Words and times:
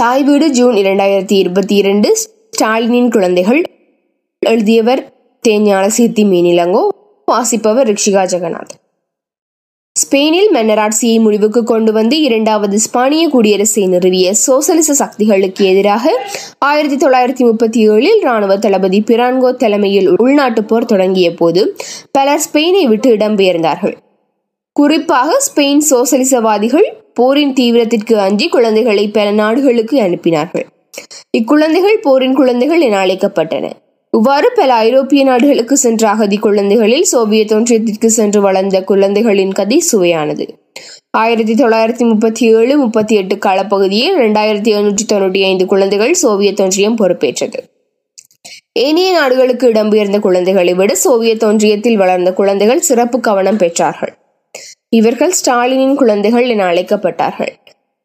தாய் 0.00 0.22
வீடு 0.22 0.50
ஜூன் 0.50 0.74
இரண்டாயிரத்தி 0.74 1.32
இருபத்தி 1.32 1.76
இரண்டு. 1.76 2.16
ஸ்டாலினின் 2.50 3.10
குழந்தைகள் 3.10 3.62
எழுதியவர் 4.38 5.12
தேஞான 5.48 5.86
சீர்த்தி 5.86 6.24
மீனிலங்கோ 6.24 6.88
வாசிப்பவர் 7.24 7.88
ரிக்ஷிகா 7.88 8.22
ஜெகநாத். 8.32 8.72
ஸ்பெயினில் 9.92 10.50
மன்னராட்சியை 10.52 11.20
முடிவுக்கு 11.20 11.64
கொண்டு 11.64 11.92
வந்து 11.92 12.20
இரண்டாவது 12.20 12.78
ஸ்பானிய 12.78 13.28
குடியரசை 13.28 13.86
நிறுவிய 13.86 14.32
சோசலிச 14.32 14.92
சக்திகளுக்கு 14.92 15.64
எதிராக 15.64 16.28
ஆயிரத்தி 16.58 17.06
தொள்ளாயிரத்தி 17.06 17.38
முப்பத்தி 17.38 17.88
ஏழில் 17.88 18.20
ராணுவ 18.22 18.58
தளபதி 18.58 19.00
பிரான்கோ 19.00 19.52
தலைமையில் 19.56 20.08
உள்நாட்டுப் 20.16 20.68
போர் 20.68 20.84
தொடங்கிய 20.84 21.34
போது 21.34 21.76
பலர் 22.12 22.40
ஸ்பெயினை 22.52 22.84
விட்டு 22.84 23.16
இடம்பெயர்ந்தார்கள். 23.16 23.94
குறிப்பாக 24.72 25.42
ஸ்பெயின் 25.46 25.80
சோசலிசவாதிகள் 25.90 26.88
போரின் 27.20 27.52
தீவிரத்திற்கு 27.52 28.14
அஞ்சி 28.14 28.48
குழந்தைகளை 28.48 29.08
பல 29.08 29.30
நாடுகளுக்கு 29.30 30.00
அனுப்பினார்கள். 30.00 30.66
இக்குழந்தைகள் 31.38 32.00
போரின் 32.02 32.34
குழந்தைகள் 32.34 32.80
என 32.80 33.06
அழைக்கப்பட்டன. 33.06 33.70
இவ்வாறு 34.10 34.50
பல 34.54 34.74
ஐரோப்பிய 34.74 35.24
நாடுகளுக்கு 35.24 35.76
சென்ற 35.76 36.08
அகதி 36.08 36.36
குழந்தைகளில் 36.36 37.04
சோவியத் 37.04 37.52
ஒன்றியத்திற்கு 37.52 38.06
சென்று 38.06 38.40
வளர்ந்த 38.40 38.84
குழந்தைகளின் 38.84 39.52
கதை 39.52 39.82
சுவையானது. 39.92 40.48
ஆயிரத்தி 41.10 41.54
தொள்ளாயிரத்தி 41.54 42.08
முப்பத்தி 42.08 42.54
ஏழு 42.54 42.76
முப்பத்தி 42.76 43.14
எட்டு 43.14 43.38
காலப்பகுதியில் 43.38 44.16
இரண்டாயிரத்தி 44.16 44.70
எழுநூற்றி 44.76 45.04
தொண்ணூற்றி 45.12 45.42
ஐந்து 45.44 45.66
குழந்தைகள் 45.66 46.14
சோவியத் 46.14 46.60
ஒன்றியம் 46.60 46.96
பொறுப்பேற்றது. 46.96 47.60
ஏனைய 48.72 49.12
நாடுகளுக்கு 49.12 49.72
இடம்பெயர்ந்த 49.72 50.18
குழந்தைகளை 50.18 50.74
விட 50.74 50.94
சோவியத் 50.94 51.42
ஒன்றியத்தில் 51.42 51.94
வளர்ந்த 51.94 52.32
குழந்தைகள் 52.32 52.80
சிறப்பு 52.80 53.20
கவனம் 53.20 53.58
பெற்றார்கள். 53.58 54.18
இவர்கள் 54.92 55.32
ஸ்டாலினின் 55.44 55.94
குழந்தைகள் 55.94 56.48
என 56.48 56.72
அழைக்கப்பட்டார்கள். 56.72 57.52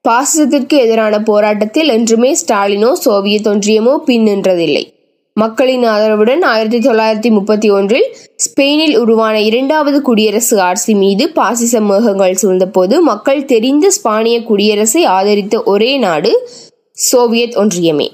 பாசிசத்திற்கு 0.10 0.74
எதிரான 0.74 1.22
போராட்டத்தில் 1.22 1.88
என்றுமே 1.88 2.36
ஸ்டாலினோ 2.36 2.94
சோவியத் 2.94 3.48
ஒன்றியமோ 3.48 3.98
பின் 3.98 4.26
நின்றதில்லை. 4.26 4.84
மக்களின் 5.34 5.84
ஆதரவுடன் 5.84 6.44
ஆயிரத்தி 6.44 6.80
தொள்ளாயிரத்தி 6.80 7.34
முப்பத்தி 7.34 7.70
ஒன்றில் 7.70 8.16
ஸ்பெயினில் 8.36 8.98
உருவான 8.98 9.42
இரண்டாவது 9.42 10.02
குடியரசு 10.02 10.62
ஆட்சி 10.62 10.94
மீது 10.94 11.30
பாசிச 11.30 11.82
மேகங்கள் 11.82 12.38
சூழ்ந்தபோது 12.42 13.00
மக்கள் 13.00 13.46
தெரிந்த 13.46 13.92
ஸ்பானிய 13.92 14.44
குடியரசை 14.44 15.04
ஆதரித்த 15.04 15.64
ஒரே 15.64 15.98
நாடு 15.98 16.50
சோவியத் 16.92 17.56
ஒன்றியமே. 17.56 18.08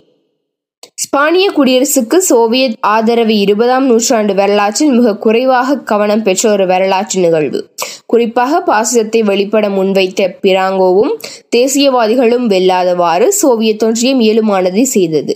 ஸ்பானிய 0.96 1.50
குடியரசுக்கு 1.58 2.18
சோவியத் 2.18 2.78
ஆதரவு 2.80 3.38
இருபதாம் 3.38 3.86
நூற்றாண்டு 3.86 4.36
வரலாற்றில் 4.36 4.92
மிக 4.92 5.18
குறைவாக 5.18 5.78
கவனம் 5.78 6.24
பெற்ற 6.24 6.52
ஒரு 6.52 6.68
வரலாற்று 6.68 7.22
நிகழ்வு. 7.22 7.70
குறிப்பாக 8.12 8.60
பாசிசத்தை 8.68 9.20
வெளிப்பட 9.24 9.66
முன்வைத்த 9.70 10.22
பிராங்கோவும் 10.42 11.14
தேசியவாதிகளும் 11.56 12.46
வெல்லாதவாறு 12.54 13.28
சோவியத் 13.42 13.84
ஒன்றியம் 13.84 14.22
இயலுமானதை 14.22 14.84
செய்தது. 14.96 15.34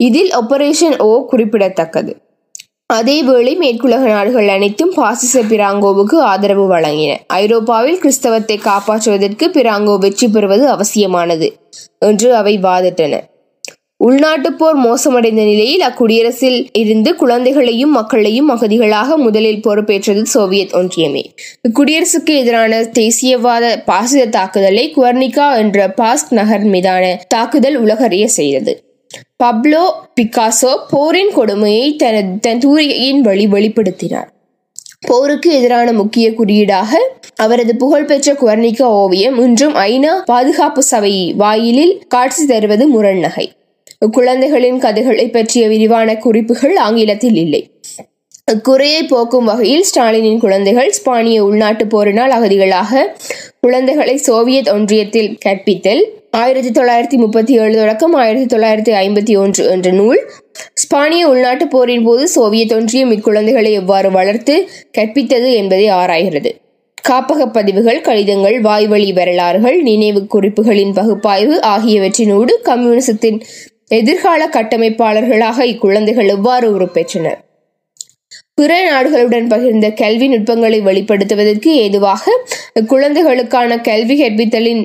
இதில் 0.00 0.30
ஆபரேஷன் 0.40 0.96
ஓ 1.02 1.10
குறிப்பிடத்தக்கது. 1.30 2.12
அதேவேளை 2.90 3.52
மேற்குலக 3.62 4.04
நாடுகள் 4.12 4.48
அனைத்தும் 4.48 4.92
பாசிச 4.94 5.42
பிராங்கோவுக்கு 5.42 6.16
ஆதரவு 6.30 6.64
வழங்கின. 6.74 7.12
ஐரோப்பாவில் 7.40 8.00
கிறிஸ்தவத்தை 8.00 8.56
காப்பாற்றுவதற்கு 8.64 9.46
பிராங்கோ 9.56 9.96
வெற்றி 9.98 10.28
பெறுவது 10.28 10.64
அவசியமானது 10.68 11.48
என்று 12.08 12.30
அவை 12.34 12.54
வாதிட்டன. 12.58 13.14
உள்நாட்டுப் 14.04 14.58
போர் 14.58 14.76
மோசமடைந்த 14.76 15.44
நிலையில் 15.44 15.82
அக்குடியரசில் 15.86 16.66
இருந்து 16.72 17.16
குழந்தைகளையும் 17.16 17.90
மக்களையும் 17.90 18.50
அகதிகளாக 18.50 19.16
முதலில் 19.16 19.60
பொறுப்பேற்றது 19.60 20.22
சோவியத் 20.22 20.74
ஒன்றியமே. 20.74 21.24
இக்குடியரசுக்கு 21.68 22.36
எதிரான 22.36 22.80
தேசியவாத 22.82 23.82
பாசித 23.86 24.28
தாக்குதலை 24.28 24.92
குவர்னிகா 24.96 25.56
என்ற 25.56 25.94
பாஸ்க் 25.96 26.30
நகர் 26.30 26.64
மீதான 26.64 27.20
தாக்குதல் 27.28 27.76
உலகறிய 27.76 28.28
செய்தது. 28.28 28.82
பப்லோ 29.44 29.84
பிகாசோ 30.20 30.72
போரின் 30.90 31.32
கொடுமையை 31.34 31.96
தனது 31.96 32.40
தன் 32.40 32.58
தூரிகையின் 32.58 33.20
வழி 33.20 33.46
வெளிப்படுத்தினார். 33.46 34.28
போருக்கு 35.00 35.52
எதிரான 35.52 35.92
முக்கிய 35.92 36.34
குறியீடாக 36.34 37.12
அவரது 37.36 37.76
புகழ்பெற்ற 37.76 38.32
குவர்னிகா 38.32 38.82
ஓவியம் 38.82 39.38
இன்றும் 39.38 39.74
ஐநா 39.74 40.12
பாதுகாப்பு 40.24 40.82
சபை 40.82 41.32
வாயிலில் 41.36 42.02
காட்சி 42.08 42.46
தருவது 42.46 42.86
முரண் 42.86 43.18
நகை. 43.18 43.52
குழந்தைகளின் 44.08 44.78
கதைகளை 44.78 45.28
பற்றிய 45.28 45.68
விரிவான 45.68 46.16
குறிப்புகள் 46.16 46.76
ஆங்கிலத்தில் 46.76 47.34
இல்லை. 47.34 47.70
குறையை 48.62 49.02
போக்கும் 49.02 49.44
வகையில் 49.44 49.84
ஸ்டாலினின் 49.90 50.38
குழந்தைகள் 50.38 50.94
ஸ்பானிய 50.98 51.38
உள்நாட்டு 51.38 51.86
போரினால் 51.86 52.30
அகதிகளாக 52.30 53.02
குழந்தைகளை 53.60 54.16
சோவியத் 54.16 54.68
ஒன்றியத்தில் 54.68 55.36
கற்பித்தல் 55.44 56.02
ஆயிரத்தி 56.30 56.70
தொள்ளாயிரத்தி 56.70 57.16
முப்பத்தி 57.16 57.58
ஏழு 57.58 57.76
தொடக்கம் 57.76 58.14
ஆயிரத்தி 58.14 58.56
தொள்ளாயிரத்தி 58.56 58.96
ஐம்பத்தி 58.96 59.38
ஒன்று 59.38 59.66
என்ற 59.66 59.90
நூல் 59.90 60.20
ஸ்பானிய 60.74 61.22
உள்நாட்டு 61.22 61.68
போரின் 61.68 62.04
போது 62.04 62.28
சோவியத் 62.28 62.72
ஒன்றியம் 62.72 63.12
இக்குழந்தைகளை 63.12 63.72
எவ்வாறு 63.72 64.10
வளர்த்து 64.10 64.68
கற்பித்தது 64.98 65.52
என்பதை 65.52 65.88
ஆராய்கிறது. 65.90 66.50
காப்பக 67.08 67.46
பதிவுகள் 67.52 68.00
கடிதங்கள் 68.00 68.60
வாய்வழி 68.60 69.12
வரலாறுகள் 69.12 69.82
நினைவு 69.82 70.26
குறிப்புகளின் 70.34 70.92
பகுப்பாய்வு 70.92 71.60
ஆகியவற்றினோடு 71.60 72.52
கம்யூனிசத்தின் 72.62 73.40
எதிர்கால 73.90 74.46
கட்டமைப்பாளர்களாக 74.46 75.58
இக்குழந்தைகள் 75.62 76.28
எவ்வாறு 76.28 76.66
உருப்பெற்றனர்? 76.78 77.40
பிற 78.54 78.72
நாடுகளுடன் 78.90 79.46
பகிர்ந்த 79.46 79.94
கல்வி 79.94 80.28
நுட்பங்களை 80.28 80.80
வெளிப்படுத்துவதற்கு 80.80 81.70
ஏதுவாக 81.84 82.44
குழந்தைகளுக்கான 82.86 83.80
கல்வி 83.80 84.16
கற்பித்தலின் 84.22 84.82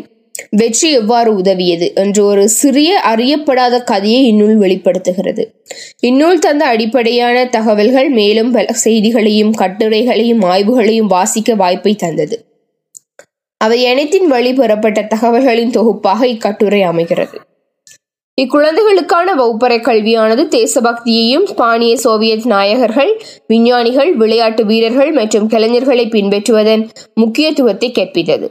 வெற்றி 0.49 0.91
எவ்வாறு 0.91 1.31
உதவியது 1.35 1.93
என்று 1.93 2.25
ஒரு 2.25 2.49
சிறிய 2.49 3.01
அறியப்படாத 3.15 3.83
கதையை 3.83 4.27
இந்நூல் 4.27 4.57
வெளிப்படுத்துகிறது. 4.57 5.43
இந்நூல் 5.99 6.39
தந்த 6.39 6.65
அடிப்படையான 6.65 7.45
தகவல்கள் 7.45 8.09
மேலும் 8.09 8.51
பல 8.51 8.73
செய்திகளையும் 8.73 9.53
கட்டுரைகளையும் 9.53 10.45
ஆய்வுகளையும் 10.45 11.07
வாசிக்க 11.07 11.55
வாய்ப்பை 11.55 11.95
தந்தது. 11.95 12.37
அவை 13.57 13.85
அனைத்தின் 13.85 14.27
வழி 14.27 14.53
பெறப்பட்ட 14.53 15.01
தகவல்களின் 15.01 15.69
தொகுப்பாக 15.69 16.27
இக்கட்டுரை 16.27 16.81
அமைகிறது. 16.81 17.37
இக்குழந்தைகளுக்கான 18.41 19.33
வகுப்பறை 19.33 19.79
கல்வியானது 19.79 20.43
தேசபக்தியையும் 20.55 21.45
ஸ்பானிய 21.45 21.93
சோவியத் 21.93 22.45
நாயகர்கள் 22.45 23.11
விஞ்ஞானிகள் 23.47 24.15
விளையாட்டு 24.15 24.65
வீரர்கள் 24.65 25.11
மற்றும் 25.11 25.49
கலைஞர்களை 25.49 26.05
பின்பற்றுவதன் 26.09 26.89
முக்கியத்துவத்தை 27.15 27.91
கற்பித்தது. 27.91 28.47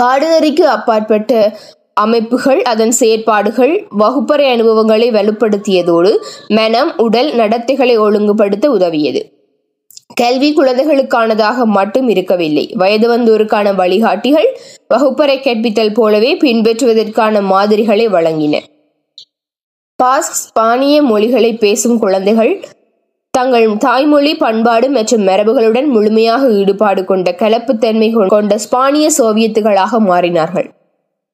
பாடநெறிக்கு 0.00 0.60
அப்பாற்பட்ட 0.60 1.58
அமைப்புகள் 1.94 2.62
அதன் 2.62 2.90
செயற்பாடுகள் 2.90 3.86
வகுப்பறை 3.88 4.46
அனுபவங்களை 4.50 5.10
வலுப்படுத்தியதோடு 5.10 6.12
மனம் 6.48 6.92
உடல் 6.96 7.32
நடத்தைகளை 7.32 7.98
ஒழுங்குபடுத்த 7.98 8.70
உதவியது. 8.70 9.39
கல்வி 10.14 10.54
குழந்தைகளுக்கானதாக 10.54 11.64
மட்டும் 11.64 12.08
இருக்கவில்லை. 12.08 12.70
வயது 12.74 13.18
வந்தோருக்கான 13.18 13.74
வழிகாட்டிகள் 13.74 14.58
வகுப்பறை 14.88 15.40
கற்பித்தல் 15.40 15.94
போலவே 15.94 16.36
பின்பற்றுவதற்கான 16.36 17.42
மாதிரிகளை 17.42 18.08
வழங்கின. 18.08 18.58
பாஸ்க் 20.02 20.36
ஸ்பானிய 20.40 21.02
மொழிகளை 21.02 21.54
பேசும் 21.54 21.98
குழந்தைகள் 21.98 22.64
தங்கள் 23.30 23.76
தாய்மொழி 23.76 24.36
பண்பாடு 24.36 24.90
மற்றும் 24.90 25.26
மரபுகளுடன் 25.26 25.86
முழுமையாக 25.86 26.50
ஈடுபாடு 26.50 27.04
கொண்ட 27.04 27.34
கலப்புத்தன்மை 27.38 28.26
கொண்ட 28.26 28.56
ஸ்பானிய 28.56 29.10
சோவியத்துகளாக 29.18 29.98
மாறினார்கள். 29.98 30.70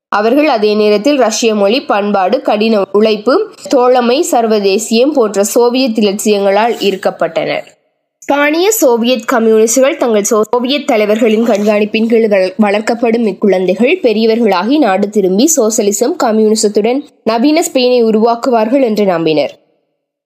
அவர்கள் 0.09 0.49
அதே 0.49 0.75
நேரத்தில் 0.75 1.19
ரஷ்ய 1.19 1.55
மொழி 1.55 1.83
பண்பாடு 1.83 2.43
கடின 2.43 2.83
உழைப்பு 2.93 3.51
தோழமை 3.69 4.27
சர்வதேசியம் 4.31 5.13
போன்ற 5.13 5.45
சோவியத் 5.45 5.99
இலட்சியங்களால் 5.99 6.75
ஈர்க்கப்பட்டனர். 6.75 7.75
ஸ்பானிய 8.29 8.69
சோவியத் 8.71 9.27
கம்யூனிஸ்டுகள் 9.27 9.97
தங்கள் 9.97 10.25
சோவியத் 10.25 10.87
தலைவர்களின் 10.87 11.45
கண்காணிப்பின் 11.45 12.09
கீழ் 12.09 12.25
வளர்க்கப்படும் 12.65 13.27
இக்குழந்தைகள் 13.27 13.93
பெரியவர்களாகி 14.03 14.79
நாடு 14.79 15.09
திரும்பி 15.09 15.47
சோசலிசம் 15.57 16.15
கம்யூனிசத்துடன் 16.25 17.05
நவீன 17.25 17.61
ஸ்பெயினை 17.61 18.01
உருவாக்குவார்கள் 18.05 18.83
என்று 18.83 19.05
நம்பினர். 19.05 19.55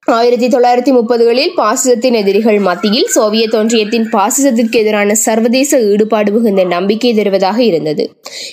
ஆயிரத்தி 0.06 0.46
தொள்ளாயிரத்தி 0.46 0.92
முப்பதுகளில் 0.92 1.52
பாசிசத்தின் 1.56 2.12
எதிரிகள் 2.12 2.58
மத்தியில் 2.58 3.06
சோவியத் 3.06 3.54
ஒன்றியத்தின் 3.54 4.06
பாசிசத்திற்கு 4.12 4.72
எதிரான 4.72 5.14
சர்வதேச 5.14 5.80
ஈடுபாடு 5.80 6.32
மிகுந்த 6.32 6.64
நம்பிக்கை 6.64 7.14
தருவதாக 7.14 7.62
இருந்தது. 7.62 8.10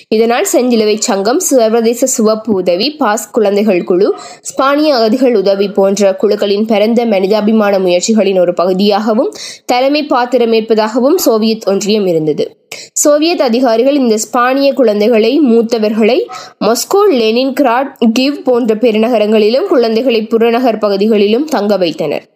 இதனால் 0.08 0.46
செஞ்சிலுவை 0.52 0.96
சங்கம் 0.98 1.38
சர்வதேச 1.38 2.06
சிவப்பு 2.06 2.52
உதவி 2.54 2.90
பாஸ் 2.90 3.30
குழந்தைகள் 3.30 3.84
குழு 3.84 4.14
ஸ்பானிய 4.40 4.88
அகதிகள் 4.88 5.34
உதவி 5.34 5.68
போன்ற 5.68 6.14
குழுக்களின் 6.14 6.66
பிறந்த 6.66 7.06
மனிதாபிமான 7.06 7.78
முயற்சிகளின் 7.78 8.40
ஒரு 8.40 8.54
பகுதியாகவும் 8.54 9.34
தலைமை 9.66 10.06
பாத்திரமேற்பதாகவும் 10.10 11.16
சோவியத் 11.16 11.66
ஒன்றியம் 11.66 12.06
இருந்தது. 12.06 12.57
சோவியத் 12.92 13.42
அதிகாரிகள் 13.42 13.94
இந்த 13.94 14.18
ஸ்பானிய 14.18 14.72
குழந்தைகளை 14.72 15.40
மூத்தவர்களை 15.40 16.26
மொஸ்கோ 16.60 17.04
லெனின்கிராட் 17.10 18.10
கிவ் 18.12 18.42
போன்ற 18.44 18.74
பெருநகரங்களிலும் 18.74 19.66
குழந்தைகளை 19.66 20.22
புறநகர் 20.22 20.78
பகுதிகளிலும் 20.78 21.44
தங்க 21.44 21.76
வைத்தனர். 21.76 22.30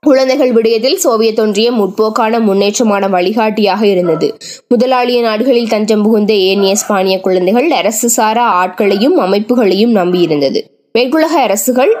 குழந்தைகள் 0.00 0.52
விடயத்தில் 0.52 0.94
சோவியத் 0.94 1.40
ஒன்றியம் 1.40 1.76
முற்போக்கான 1.76 2.40
முன்னேற்றமான 2.40 3.08
வழிகாட்டியாக 3.08 3.86
இருந்தது. 3.86 4.36
முதலாளிய 4.68 5.20
நாடுகளில் 5.20 5.68
தஞ்சம் 5.68 6.02
புகுந்த 6.02 6.32
ஏனைய 6.32 6.74
ஸ்பானிய 6.74 7.20
குழந்தைகள் 7.20 7.70
அரசு 7.70 8.08
சாரா 8.08 8.46
ஆட்களையும் 8.46 9.18
அமைப்புகளையும் 9.18 9.94
நம்பியிருந்தது. 9.94 10.69
மேற்குலக 10.98 11.34
அரசுகள் 11.40 11.92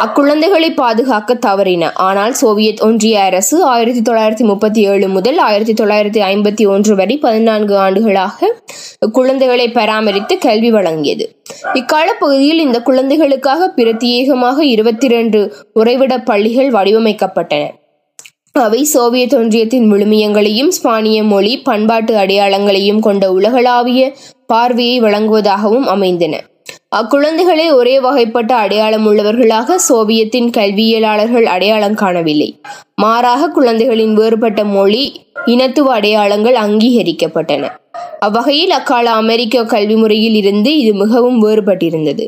அக்குழந்தைகளை 0.00 0.70
பாதுகாக்க 0.70 1.38
தவறின. 1.46 1.90
ஆனால் 1.94 2.32
சோவியத் 2.32 2.80
ஒன்றிய 2.80 3.22
அரசு 3.22 3.62
ஆயிரத்தி 3.62 4.00
தொள்ளாயிரத்தி 4.00 4.46
முப்பத்தி 4.46 4.82
ஏழு 4.82 5.08
முதல் 5.08 5.38
ஆயிரத்தி 5.38 5.72
தொள்ளாயிரத்தி 5.72 6.24
ஐம்பத்தி 6.24 6.68
ஒன்று 6.68 6.94
வரை 6.94 7.18
பதினான்கு 7.18 7.76
ஆண்டுகளாக 7.76 8.54
குழந்தைகளை 9.12 9.70
பராமரித்து 9.70 10.38
கல்வி 10.38 10.72
வழங்கியது. 10.72 11.24
இக்கால 11.72 12.12
பகுதியில் 12.12 12.58
இந்த 12.58 12.82
குழந்தைகளுக்காக 12.82 13.72
பிரத்யேகமாக 13.76 14.58
இருபத்தி 14.58 15.06
இரண்டு 15.06 15.54
உறைவிட 15.74 16.18
பள்ளிகள் 16.24 16.70
வடிவமைக்கப்பட்டன. 16.70 17.66
அவை 18.52 18.84
சோவியத் 18.84 19.34
ஒன்றியத்தின் 19.34 19.92
விழுமியங்களையும் 19.92 20.70
ஸ்பானிய 20.82 21.22
மொழி 21.22 21.60
பண்பாட்டு 21.60 22.14
அடையாளங்களையும் 22.14 23.00
கொண்ட 23.00 23.32
உலகளாவிய 23.32 24.12
பார்வையை 24.46 25.00
வழங்குவதாகவும் 25.00 25.86
அமைந்தன. 25.86 26.40
அக்குழந்தைகளை 26.96 27.72
ஒரே 27.72 27.98
வகைப்பட்ட 27.98 28.52
அடையாளம் 28.52 29.06
உள்ளவர்களாக 29.06 29.74
சோவியத்தின் 29.74 30.50
கல்வியலாளர்கள் 30.50 31.44
அடையாளம் 31.44 31.94
காணவில்லை. 31.94 32.60
மாறாக 32.96 33.48
குழந்தைகளின் 33.48 34.14
வேறுபட்ட 34.14 34.64
மொழி 34.64 35.20
இனத்துவ 35.46 35.92
அடையாளங்கள் 35.92 36.54
அங்கீகரிக்கப்பட்டன. 36.54 37.68
அவ்வகையில் 38.18 38.70
அக்கால 38.70 39.10
அமெரிக்க 39.10 39.64
கல்வி 39.64 39.94
முறையில் 39.94 40.34
இருந்து 40.34 40.78
இது 40.78 40.94
மிகவும் 40.94 41.42
வேறுபட்டிருந்தது. 41.44 42.26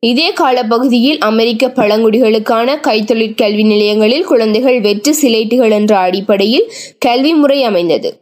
இதே 0.00 0.32
காலப்பகுதியில் 0.32 1.18
அமெரிக்க 1.18 1.68
பழங்குடிகளுக்கான 1.68 2.76
கைத்தொழிற் 2.82 3.36
கல்வி 3.36 3.62
நிலையங்களில் 3.62 4.24
குழந்தைகள் 4.24 4.80
வெற்று 4.80 5.14
சிலைட்டுகள் 5.22 5.70
என்ற 5.70 5.98
அடிப்படையில் 5.98 6.72
கல்வி 6.98 7.34
முறை 7.34 7.64
அமைந்தது. 7.64 8.20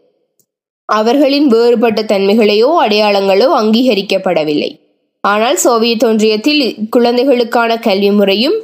அவர்களின் 0.84 1.46
வேறுபட்ட 1.46 2.02
தன்மைகளையோ 2.02 2.70
அடையாளங்களோ 2.86 3.48
அங்கீகரிக்கப்படவில்லை. 3.60 4.79
ஆனால் 5.20 5.56
சோவியத் 5.56 6.04
ஒன்றியத்தில் 6.04 6.88
குழந்தைகளுக்கான 6.88 7.78
கல்வி 7.78 8.10
முறையும் 8.10 8.54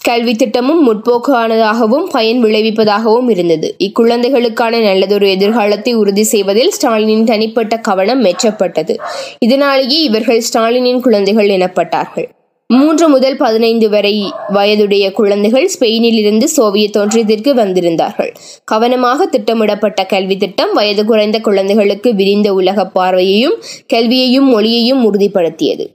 கல்வி 0.00 0.34
திட்டமும் 0.34 0.80
முற்போக்கானதாகவும் 0.88 2.04
பயன் 2.10 2.44
விளைவிப்பதாகவும் 2.44 3.30
இருந்தது. 3.30 3.74
இக்குழந்தைகளுக்கான 3.78 4.80
நல்லதொரு 4.80 5.30
எதிர்காலத்தை 5.30 5.94
உறுதி 5.94 6.22
செய்வதில் 6.22 6.72
ஸ்டாலினின் 6.80 7.24
தனிப்பட்ட 7.24 7.76
கவனம் 7.76 8.24
மெச்சப்பட்டது. 8.24 8.96
இதனாலேயே 9.38 10.02
இவர்கள் 10.02 10.42
ஸ்டாலினின் 10.52 11.00
குழந்தைகள் 11.00 11.48
எனப்பட்டார்கள். 11.48 12.28
மூன்று 12.66 13.08
முதல் 13.08 13.36
பதினைந்து 13.36 13.90
வரை 13.90 14.32
வயதுடைய 14.48 15.12
குழந்தைகள் 15.12 15.70
ஸ்பெயினில் 15.78 16.18
இருந்து 16.18 16.48
சோவியத் 16.48 16.96
ஒன்றியத்திற்கு 16.96 17.54
வந்திருந்தார்கள். 17.54 18.34
கவனமாக 18.64 19.26
திட்டமிடப்பட்ட 19.26 20.06
கல்வி 20.06 20.36
திட்டம் 20.36 20.72
வயது 20.72 21.04
குறைந்த 21.04 21.40
குழந்தைகளுக்கு 21.40 22.14
விரிந்த 22.14 22.54
உலக 22.54 22.90
பார்வையையும் 22.94 23.58
கல்வியையும் 23.86 24.48
மொழியையும் 24.48 25.04
உறுதிப்படுத்தியது. 25.04 25.86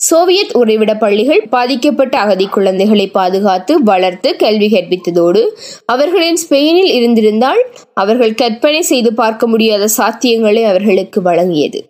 சோவியத் 0.00 0.56
உறைவிட 0.56 0.98
பள்ளிகள் 0.98 1.46
பாதிக்கப்பட்ட 1.50 2.18
அகதி 2.18 2.46
குழந்தைகளை 2.46 3.06
பாதுகாத்து 3.06 3.82
வளர்த்து 3.82 4.36
கல்வி 4.36 4.68
கற்பித்ததோடு 4.68 5.46
அவர்களின் 5.86 6.36
ஸ்பெயினில் 6.36 6.92
இருந்திருந்தால் 6.92 7.66
அவர்கள் 7.94 8.34
கற்பனை 8.34 8.82
செய்து 8.82 9.14
பார்க்க 9.14 9.46
முடியாத 9.46 9.88
சாத்தியங்களை 9.96 10.62
அவர்களுக்கு 10.64 11.22
வழங்கியது. 11.22 11.80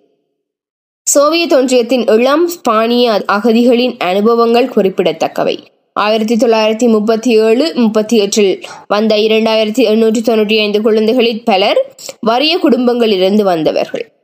சோவியத் 1.02 1.52
ஒன்றியத்தின் 1.52 2.06
இளம் 2.06 2.50
ஸ்பானிய 2.50 3.22
அகதிகளின் 3.32 3.98
அனுபவங்கள் 3.98 4.68
குறிப்பிடத்தக்கவை. 4.68 5.72
ஆயிரத்தி 5.92 6.36
தொள்ளாயிரத்தி 6.36 6.88
முப்பத்தி 6.88 7.38
ஏழு 7.38 7.72
முப்பத்தி 7.74 8.16
எட்டில் 8.16 8.62
வந்த 8.88 9.16
இரண்டாயிரத்தி 9.16 9.82
எண்ணூற்றி 9.92 10.22
தொண்ணூற்றி 10.24 10.58
ஐந்து 10.58 10.80
குழந்தைகளில் 10.82 11.44
பலர் 11.44 11.94
வறிய 12.26 12.58
குடும்பங்களிலிருந்து 12.62 13.42
வந்தவர்கள். 13.42 14.19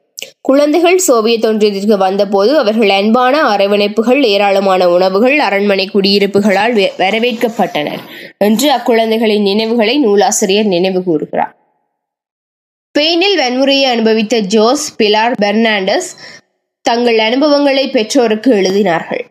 குழந்தைகள் 0.47 0.99
சோவியத் 0.99 1.47
ஒன்றியத்திற்கு 1.47 1.97
வந்தபோது 1.97 2.59
அவர்கள் 2.59 2.89
அன்பான 2.89 3.37
அரவணைப்புகள் 3.43 4.23
ஏராளமான 4.25 4.89
உணவுகள் 4.89 5.39
அரண்மனை 5.39 5.87
குடியிருப்புகளால் 5.95 6.75
வரவேற்கப்பட்டனர் 6.99 8.03
என்று 8.39 8.67
அக்குழந்தைகளின் 8.73 9.43
நினைவுகளை 9.43 9.99
நூலாசிரியர் 9.99 10.67
நினைவு 10.67 11.03
கூறுகிறார். 11.03 11.53
ஸ்பெயினில் 12.95 13.39
வன்முறையை 13.39 13.87
அனுபவித்த 13.93 14.39
ஜோஸ் 14.39 14.85
பிலார் 14.99 15.35
பெர்னாண்டஸ் 15.41 16.11
தங்கள் 16.83 17.19
அனுபவங்களை 17.19 17.85
பெற்றோருக்கு 17.89 18.51
எழுதினார்கள். 18.55 19.25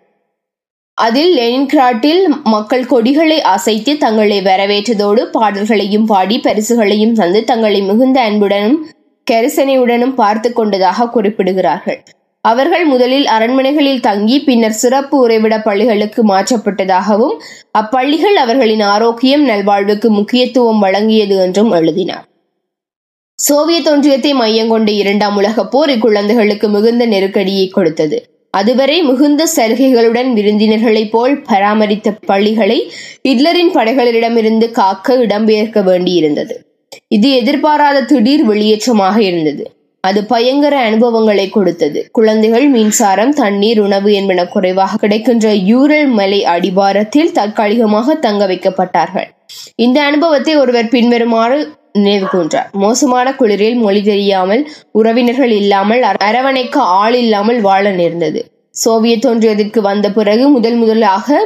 அதில் 0.98 1.32
லெனின்கிராட்டில் 1.38 2.22
மக்கள் 2.44 2.86
கொடிகளை 2.86 3.42
அசைத்து 3.42 3.94
தங்களை 3.98 4.42
வரவேற்றதோடு 4.42 5.22
பாடல்களையும் 5.26 6.06
பாடி 6.06 6.38
பரிசுகளையும் 6.40 7.14
தந்து 7.14 7.44
தங்களை 7.44 7.82
மிகுந்த 7.82 8.22
அன்புடனும் 8.22 8.78
கெரிசனையுடனும் 9.32 10.14
பார்த்து 10.14 10.54
கொண்டதாக 10.54 11.10
குறிப்பிடுகிறார்கள். 11.16 11.98
அவர்கள் 12.42 12.86
முதலில் 12.86 13.28
அரண்மனைகளில் 13.28 14.00
தங்கி 14.00 14.44
பின்னர் 14.44 14.72
சிறப்பு 14.72 15.28
உறைவிட 15.28 15.62
பள்ளிகளுக்கு 15.64 16.28
மாற்றப்பட்டதாகவும் 16.28 17.38
அப்பள்ளிகள் 17.80 18.36
அவர்களின் 18.36 18.82
ஆரோக்கியம் 18.82 19.50
நல்வாழ்வுக்கு 19.50 20.08
முக்கியத்துவம் 20.08 20.84
வழங்கியது 20.84 21.42
என்றும் 21.42 21.72
எழுதினார். 21.72 22.28
சோவியத் 23.36 23.88
ஒன்றியத்தை 23.88 24.34
மையம் 24.34 24.70
கொண்ட 24.70 24.92
இரண்டாம் 24.92 25.36
உலகப் 25.36 25.72
போர் 25.72 25.90
இக்குழந்தைகளுக்கு 25.90 26.68
மிகுந்த 26.68 27.06
நெருக்கடியை 27.06 27.68
கொடுத்தது. 27.68 28.30
அதுவரை 28.52 29.04
மிகுந்த 29.04 29.48
சலுகைகளுடன் 29.56 30.30
விருந்தினர்களைப் 30.34 31.10
போல் 31.10 31.42
பராமரித்த 31.42 32.12
பள்ளிகளை 32.12 32.92
ஹிட்லரின் 33.28 33.72
படைகளிடமிருந்து 33.74 34.72
காக்க 34.72 35.18
இடம்பெயர்க்க 35.18 35.82
வேண்டியிருந்தது. 35.84 36.65
இது 37.12 37.30
எதிர்பாராத 37.32 37.98
திடீர் 38.02 38.44
வெளியேற்றமாக 38.50 39.18
இருந்தது. 39.22 39.64
அது 40.04 40.20
பயங்கர 40.24 40.76
அனுபவங்களை 40.80 41.46
கொடுத்தது. 41.50 42.00
குழந்தைகள் 42.12 42.66
மின்சாரம் 42.70 43.34
தண்ணீர் 43.34 43.80
உணவு 43.80 44.10
என்பன 44.14 44.46
குறைவாக 44.46 44.98
கிடைக்கின்ற 44.98 45.48
யூரல் 45.72 46.10
மலை 46.10 46.40
அடிவாரத்தில் 46.46 47.32
தற்காலிகமாக 47.32 48.16
தங்க 48.16 48.44
வைக்கப்பட்டார்கள். 48.48 49.30
இந்த 49.76 49.98
அனுபவத்தை 50.04 50.56
ஒருவர் 50.56 50.90
பின்வருமாறு 50.90 51.58
நினைவு 51.92 52.26
கூன்றார் 52.26 52.70
மோசமான 52.72 53.28
குளிரில் 53.32 53.76
மொழி 53.76 54.02
தெரியாமல் 54.04 54.64
உறவினர்கள் 54.92 55.54
இல்லாமல் 55.62 56.02
அரவணைக்க 56.28 56.78
ஆள் 57.02 57.14
இல்லாமல் 57.14 57.62
வாழ 57.62 57.92
நேர்ந்தது. 57.92 58.42
சோவியத் 58.76 59.26
ஒன்றியத்திற்கு 59.26 59.80
வந்த 59.82 60.08
பிறகு 60.12 60.46
முதல் 60.50 60.76
முதலாக 60.76 61.38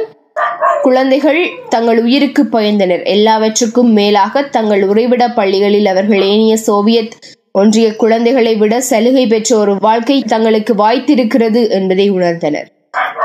குழந்தைகள் 0.90 1.40
தங்கள் 1.68 1.98
உயிருக்கு 2.02 2.42
பயந்தனர். 2.52 3.04
எல்லாவற்றுக்கும் 3.04 3.92
மேலாக 3.92 4.42
தங்கள் 4.42 4.82
உறைவிட 4.82 5.34
பள்ளிகளில் 5.34 5.86
அவர்கள் 5.86 6.22
ஏனிய 6.22 6.56
சோவியத் 6.56 7.14
ஒன்றிய 7.52 7.96
குழந்தைகளை 7.96 8.56
விட 8.56 8.80
சலுகை 8.80 9.26
பெற்ற 9.26 9.56
ஒரு 9.56 9.76
வாழ்க்கை 9.80 10.22
தங்களுக்கு 10.22 10.74
வாய்த்திருக்கிறது 10.74 11.70
என்பதை 11.70 12.12
உணர்ந்தனர். 12.12 12.68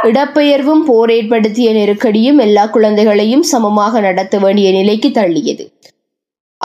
இடப்பெயர்வும் 0.03 0.83
போர் 0.85 1.11
ஏற்படுத்திய 1.11 1.73
நெருக்கடியும் 1.73 2.37
எல்லா 2.37 2.65
குழந்தைகளையும் 2.65 3.43
சமமாக 3.43 3.99
நடத்த 3.99 4.37
வேண்டிய 4.37 4.71
நிலைக்கு 4.71 5.09
தள்ளியது. 5.09 5.65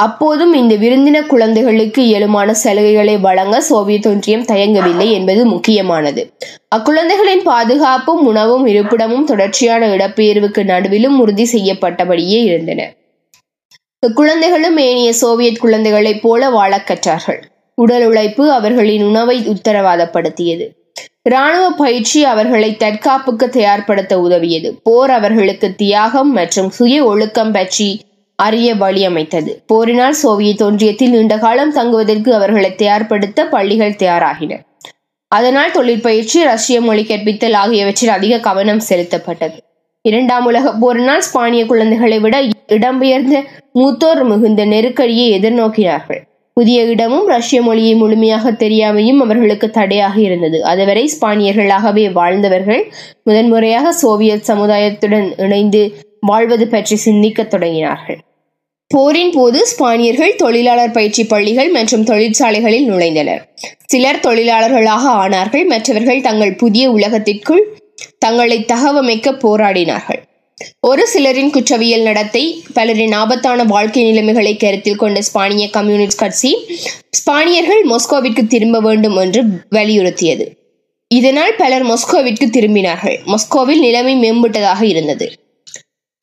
அப்போதும் 0.01 0.53
இந்த 0.55 0.75
விருந்தின 0.75 1.27
குழந்தைகளுக்கு 1.27 2.03
இயலுமான 2.03 2.55
சலுகைகளை 2.65 3.21
வழங்க 3.21 3.61
சோவியத் 3.61 4.07
ஒன்றியம் 4.07 4.45
தயங்கவில்லை 4.45 5.11
என்பது 5.13 5.47
முக்கியமானது. 5.47 6.23
அக்குழந்தைகளின் 6.77 7.43
பாதுகாப்பும் 7.45 8.27
உணவும் 8.27 8.67
இருப்பிடமும் 8.67 9.27
தொடர்ச்சியான 9.27 9.89
இடப்பெயர்வுக்கு 9.89 10.63
நடுவிலும் 10.65 11.19
உறுதி 11.19 11.47
செய்யப்பட்டபடியே 11.53 12.41
இருந்தன. 12.43 12.81
இக்குழந்தைகளும் 14.07 14.79
ஏனைய 14.81 15.13
சோவியத் 15.13 15.59
குழந்தைகளைப் 15.59 16.23
போல 16.23 16.51
வாழக் 16.51 16.89
கற்றார்கள் 16.89 17.41
உடல் 17.75 18.07
உழைப்பு 18.07 18.53
அவர்களின் 18.53 19.05
உணவை 19.05 19.37
உத்தரவாதப்படுத்தியது. 19.49 20.67
இராணுவ 21.23 21.71
பயிற்சி 21.71 22.25
அவர்களை 22.25 22.77
தற்காப்புக்கு 22.77 23.47
தயார்படுத்த 23.47 24.15
உதவியது. 24.15 24.69
போர் 24.83 25.11
அவர்களுக்கு 25.11 25.75
தியாகம் 25.75 26.33
மற்றும் 26.33 26.71
சுய 26.71 27.05
ஒழுக்கம் 27.05 27.53
பற்றி 27.53 27.89
அறிய 28.41 28.75
வழி 28.75 29.05
அமைத்தது. 29.05 29.53
போரினால் 29.67 30.19
சோவியத் 30.23 30.63
ஒன்றியத்தில் 30.63 31.09
நீண்ட 31.09 31.39
காலம் 31.39 31.73
தங்குவதற்கு 31.73 32.35
அவர்களை 32.35 32.71
தயார்படுத்த 32.79 33.49
பள்ளிகள் 33.51 33.99
தயாராகின. 33.99 34.59
அதனால் 35.29 35.71
தொழிற்பயிற்சி 35.71 36.43
ரஷ்ய 36.43 36.81
மொழி 36.81 37.03
கற்பித்தல் 37.03 37.53
ஆகியவற்றில் 37.53 38.15
அதிக 38.19 38.39
கவனம் 38.39 38.81
செலுத்தப்பட்டது. 38.89 39.59
இரண்டாம் 40.03 40.45
உலக 40.45 40.73
போரினால் 40.73 41.23
ஸ்பானிய 41.27 41.67
குழந்தைகளை 41.67 42.19
விட 42.19 42.41
இடம்பெயர்ந்த 42.69 43.45
மூத்தோர் 43.75 44.23
மிகுந்த 44.25 44.65
நெருக்கடியை 44.65 45.27
எதிர்நோக்கினார்கள். 45.39 46.21
புதிய 46.55 46.83
இடமும் 46.85 47.27
ரஷ்ய 47.27 47.63
மொழியை 47.63 47.95
முழுமையாக 47.95 48.53
தெரியாமையும் 48.53 49.19
அவர்களுக்கு 49.19 49.71
தடையாக 49.71 50.21
இருந்தது. 50.21 50.65
அதுவரை 50.65 51.05
ஸ்பானியர்களாகவே 51.21 52.13
வாழ்ந்தவர்கள் 52.13 52.83
முதன்முறையாக 53.25 53.93
சோவியத் 53.93 54.49
சமுதாயத்துடன் 54.49 55.29
இணைந்து 55.37 55.83
வாழ்வது 56.21 56.67
பற்றி 56.69 56.97
சிந்திக்கத் 56.97 57.55
தொடங்கினார்கள். 57.55 58.19
போரின் 58.95 59.31
போது 59.31 59.59
ஸ்பானியர்கள் 59.71 60.33
தொழிலாளர் 60.37 60.91
பயிற்சி 60.91 61.23
பள்ளிகள் 61.25 61.69
மற்றும் 61.69 62.05
தொழிற்சாலைகளில் 62.05 62.89
நுழைந்தனர். 62.91 63.43
சிலர் 63.87 64.25
தொழிலாளர்களாக 64.27 65.05
ஆனார்கள். 65.23 65.65
மற்றவர்கள் 65.67 66.21
தங்கள் 66.21 66.55
புதிய 66.55 66.91
உலகத்திற்குள் 66.91 67.63
தங்களை 68.19 68.59
தகவமைக்க 68.73 69.31
போராடினார்கள். 69.45 70.21
ஒரு 70.81 71.09
சிலரின் 71.09 71.51
குற்றவியல் 71.51 72.03
நடத்தை 72.03 72.43
பலரின் 72.75 73.13
ஆபத்தான 73.13 73.65
வாழ்க்கை 73.65 74.03
நிலைமைகளை 74.03 74.57
கருத்தில் 74.57 75.01
கொண்ட 75.03 75.21
ஸ்பானிய 75.29 75.67
கம்யூனிஸ்ட் 75.71 76.19
கட்சி 76.19 76.51
ஸ்பானியர்கள் 77.21 77.83
மொஸ்கோவிற்கு 77.85 78.45
திரும்ப 78.47 78.81
வேண்டும் 78.81 79.17
என்று 79.17 79.43
வலியுறுத்தியது. 79.71 80.47
இதனால் 81.09 81.55
பலர் 81.57 81.87
மொஸ்கோவிற்கு 81.87 82.49
திரும்பினார்கள். 82.57 83.17
மொஸ்கோவில் 83.27 83.85
நிலைமை 83.87 84.17
மேம்பட்டதாக 84.25 84.83
இருந்தது. 84.83 85.29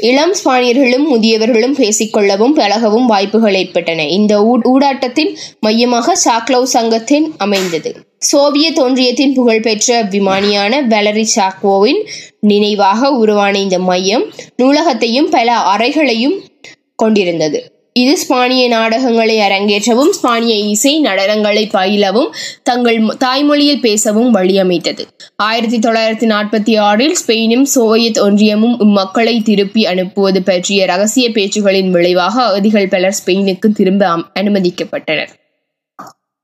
இளம் 0.03 0.33
ஸ்பானியர்களும் 0.33 1.05
முதியவர்களும் 1.13 1.73
பேசிக்கொள்ளவும் 1.77 2.51
பழகவும் 2.55 3.05
வாய்ப்புகள் 3.05 3.53
ஏற்பட்டன. 3.53 4.07
இந்த 4.07 4.59
ஊடாட்டத்தின் 4.63 5.35
மையமாக 5.59 6.15
சாக்லவ் 6.25 6.63
சங்கத்தின் 6.63 7.31
அமைந்தது. 7.37 7.95
சோவியத் 8.19 8.79
ஒன்றியத்தின் 8.79 9.33
புகழ்பெற்ற 9.33 10.03
விமானியான 10.03 10.81
வெலரி 10.89 11.25
சாக்வோவின் 11.35 12.05
நினைவாக 12.39 13.11
உருவான 13.11 13.59
இந்த 13.59 13.79
மையம் 13.79 14.25
நூலகத்தையும் 14.57 15.29
பல 15.29 15.55
அறைகளையும் 15.55 16.37
கொண்டிருந்தது. 16.95 17.76
இது 17.97 18.17
ஸ்பானிய 18.23 18.67
நாடகங்களை 18.67 19.35
அரங்கேற்றவும் 19.39 20.09
ஸ்பானிய 20.17 20.55
இசை 20.67 21.01
நடனங்களை 21.01 21.63
பயிலவும் 21.69 22.29
தங்கள் 22.63 22.99
தாய்மொழியில் 23.17 23.79
பேசவும் 23.79 24.33
வழியமைத்தது. 24.33 25.03
ஆயிரத்தி 25.35 25.79
தொள்ளாயிரத்தி 25.79 26.27
நாற்பத்தி 26.33 26.79
ஆறில் 26.79 27.15
ஸ்பெயினும் 27.27 27.65
சோவியத் 27.75 28.19
ஒன்றியமும் 28.19 28.79
இம்மக்களை 28.79 29.41
திருப்பி 29.41 29.85
அனுப்புவது 29.85 30.43
பற்றிய 30.43 30.85
ரகசிய 30.85 31.29
பேச்சுகளின் 31.29 31.89
விளைவாக 31.89 32.43
அகதிகள் 32.43 32.87
பலர் 32.87 33.17
ஸ்பெயினுக்கு 33.25 33.69
திரும்ப 33.75 34.07
அனுமதிக்கப்பட்டனர். 34.39 35.29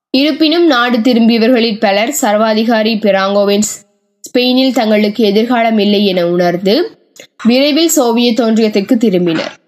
இருப்பினும் 0.09 0.67
நாடு 0.67 0.97
திரும்பியவர்களில் 0.97 1.79
பலர் 1.79 2.11
சர்வாதிகாரி 2.11 2.93
பிராங்கோவின் 2.93 3.67
ஸ்பெயினில் 4.19 4.73
தங்களுக்கு 4.73 5.23
எதிர்காலம் 5.23 5.77
இல்லை 5.77 6.05
என 6.05 6.27
உணர்ந்து 6.27 6.75
விரைவில் 7.43 7.89
சோவியத் 7.89 8.39
ஒன்றியத்திற்கு 8.39 8.95
திரும்பினர். 8.95 9.61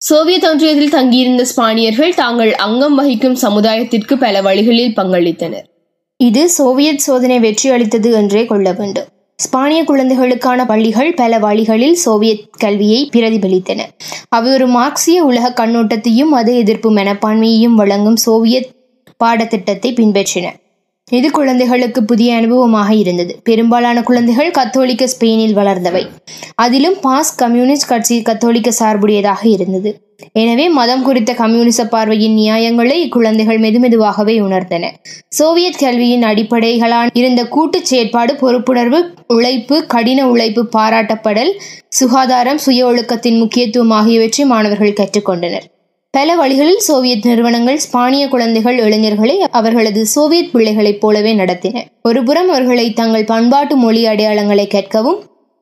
சோவியத் 0.00 0.44
ஒன்றியத்தில் 0.44 0.90
தங்கியிருந்த 0.90 1.46
ஸ்பானியர்கள் 1.56 2.14
தாங்கள் 2.14 2.54
அங்கம் 2.54 2.94
வகிக்கும் 2.94 3.36
சமுதாயத்திற்கு 3.36 4.14
பல 4.14 4.42
வழிகளில் 4.42 4.94
பங்களித்தனர். 4.96 5.64
இது 6.16 6.50
சோவியத் 6.50 6.98
சோதனை 6.98 7.38
வெற்றி 7.38 7.70
அளித்தது 7.70 8.12
என்றே 8.12 8.44
கொள்ள 8.44 8.72
வேண்டும். 8.72 9.04
ஸ்பானிய 9.36 9.84
குழந்தைகளுக்கான 9.84 10.66
பள்ளிகள் 10.66 11.14
பல 11.14 11.38
வழிகளில் 11.38 11.94
சோவியத் 11.94 12.52
கல்வியை 12.52 13.10
பிரதிபலித்தன. 13.12 13.80
அவை 14.28 14.52
ஒரு 14.52 14.66
மார்க்சிய 14.66 15.24
உலக 15.24 15.66
கண்ணோட்டத்தையும் 15.66 16.28
மத 16.28 16.52
எதிர்ப்பு 16.52 16.90
மனப்பான்மையையும் 16.90 17.74
வழங்கும் 17.74 18.16
சோவியத் 18.16 18.70
பாடத்திட்டத்தை 19.16 19.92
பின்பற்றின. 19.92 20.46
இது 21.10 21.30
குழந்தைகளுக்கு 21.30 22.04
புதிய 22.04 22.34
அனுபவமாக 22.34 22.90
இருந்தது. 22.94 23.40
பெரும்பாலான 23.44 24.02
குழந்தைகள் 24.02 24.50
கத்தோலிக்க 24.50 25.06
ஸ்பெயினில் 25.06 25.54
வளர்ந்தவை. 25.54 26.06
அதிலும் 26.54 26.96
பாஸ் 27.00 27.34
கம்யூனிஸ்ட் 27.34 27.88
கட்சி 27.88 28.22
கத்தோலிக்க 28.22 28.72
சார்புடையதாக 28.78 29.48
இருந்தது. 29.48 30.00
எனவே 30.32 30.68
மதம் 30.68 31.02
குறித்த 31.02 31.34
கம்யூனிச 31.34 31.86
பார்வையின் 31.86 32.34
நியாயங்களை 32.34 33.08
இக்குழந்தைகள் 33.08 33.60
மெதுமெதுவாகவே 33.60 34.40
உணர்ந்தன. 34.40 34.90
சோவியத் 35.28 35.78
கல்வியின் 35.78 36.22
அடிப்படைகளான 36.22 37.06
இருந்த 37.12 37.44
கூட்டுச் 37.44 37.84
செயற்பாடு 37.84 38.34
பொறுப்புணர்வு 38.34 39.00
உழைப்பு 39.26 39.86
கடின 39.86 40.28
உழைப்பு 40.28 40.68
பாராட்டப்படல் 40.76 41.52
சுகாதாரம் 41.88 42.56
சுய 42.56 42.86
ஒழுக்கத்தின் 42.86 43.38
முக்கியத்துவம் 43.38 43.90
ஆகியவற்றை 43.90 44.44
மாணவர்கள் 44.44 44.98
கற்றுக்கொண்டனர் 45.00 45.66
பல 46.10 46.34
வழிகளில் 46.34 46.78
சோவியத் 46.78 47.26
நிறுவனங்கள் 47.26 47.80
ஸ்பானிய 47.86 48.28
குழந்தைகள் 48.28 48.78
இளைஞர்களை 48.78 49.40
அவர்களது 49.50 50.06
சோவியத் 50.06 50.52
பிள்ளைகளைப் 50.52 51.00
போலவே 51.00 51.34
நடத்தின. 51.34 51.84
ஒருபுறம் 52.02 52.48
அவர்களை 52.48 52.92
தங்கள் 52.92 53.24
பண்பாட்டு 53.24 53.76
மொழி 53.76 54.04
அடையாளங்களை 54.04 54.64
கேட்கவும் 54.66 55.18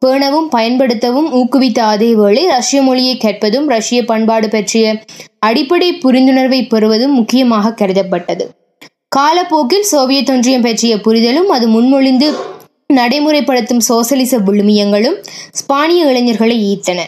பேணவும் 0.06 0.48
பயன்படுத்தவும் 0.56 1.28
ஊக்குவித்த 1.32 1.78
அதே 1.78 2.14
வேளை 2.14 2.46
ரஷ்ய 2.46 2.82
மொழியை 2.82 3.16
கேட்பதும் 3.16 3.68
ரஷ்ய 3.68 4.04
பண்பாடு 4.04 4.48
பற்றிய 4.48 5.04
அடிப்படை 5.38 5.92
புரிந்துணர்வை 5.92 6.68
பெறுவதும் 6.68 7.14
முக்கியமாக 7.14 7.86
கருதப்பட்டது. 7.86 8.46
காலப்போக்கில் 9.08 9.82
சோவியத் 9.82 10.30
ஒன்றியம் 10.30 10.60
பற்றிய 10.60 11.00
புரிதலும் 11.00 11.48
அது 11.48 11.68
முன்மொழிந்து 11.68 12.32
நடைமுறைப்படுத்தும் 12.92 13.80
சோசலிச 13.80 14.38
விழுமியங்களும் 14.38 15.22
ஸ்பானிய 15.50 16.06
இளைஞர்களை 16.06 16.56
ஈர்த்தன. 16.66 16.98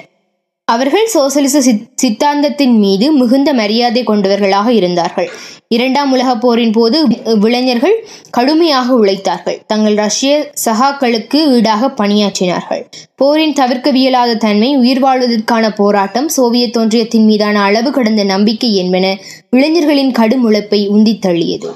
அவர்கள் 0.69 1.07
சோசலிச 1.15 1.59
சித்தாந்தத்தின் 2.03 2.75
மீது 2.79 3.13
மிகுந்த 3.13 3.53
மரியாதை 3.53 4.03
கொண்டவர்களாக 4.03 4.73
இருந்தார்கள். 4.73 5.29
இரண்டாம் 5.69 6.11
உலகப் 6.13 6.41
போரின் 6.41 6.73
போது 6.73 6.99
இளைஞர்கள் 7.41 7.97
கடுமையாக 8.31 8.95
உழைத்தார்கள். 8.95 9.59
தங்கள் 9.67 9.95
ரஷ்ய 9.95 10.53
சகாக்களுக்கு 10.65 11.41
ஈடாக 11.57 11.91
பணியாற்றினார்கள். 12.01 12.83
போரின் 13.17 13.53
தவிர்க்கவியலாத 13.53 14.37
தன்மை 14.37 14.77
உயிர் 14.77 15.03
வாழ்வதற்கான 15.05 15.75
போராட்டம் 15.75 16.29
சோவியத் 16.29 16.77
ஒன்றியத்தின் 16.77 17.25
மீதான 17.25 17.63
அளவு 17.63 17.91
கடந்த 17.91 18.25
நம்பிக்கை 18.25 18.77
என்பன 18.77 19.17
இளைஞர்களின் 19.51 20.13
கடும் 20.13 20.45
உழைப்பை 20.45 20.81
உந்தித்தள்ளியது 20.91 21.71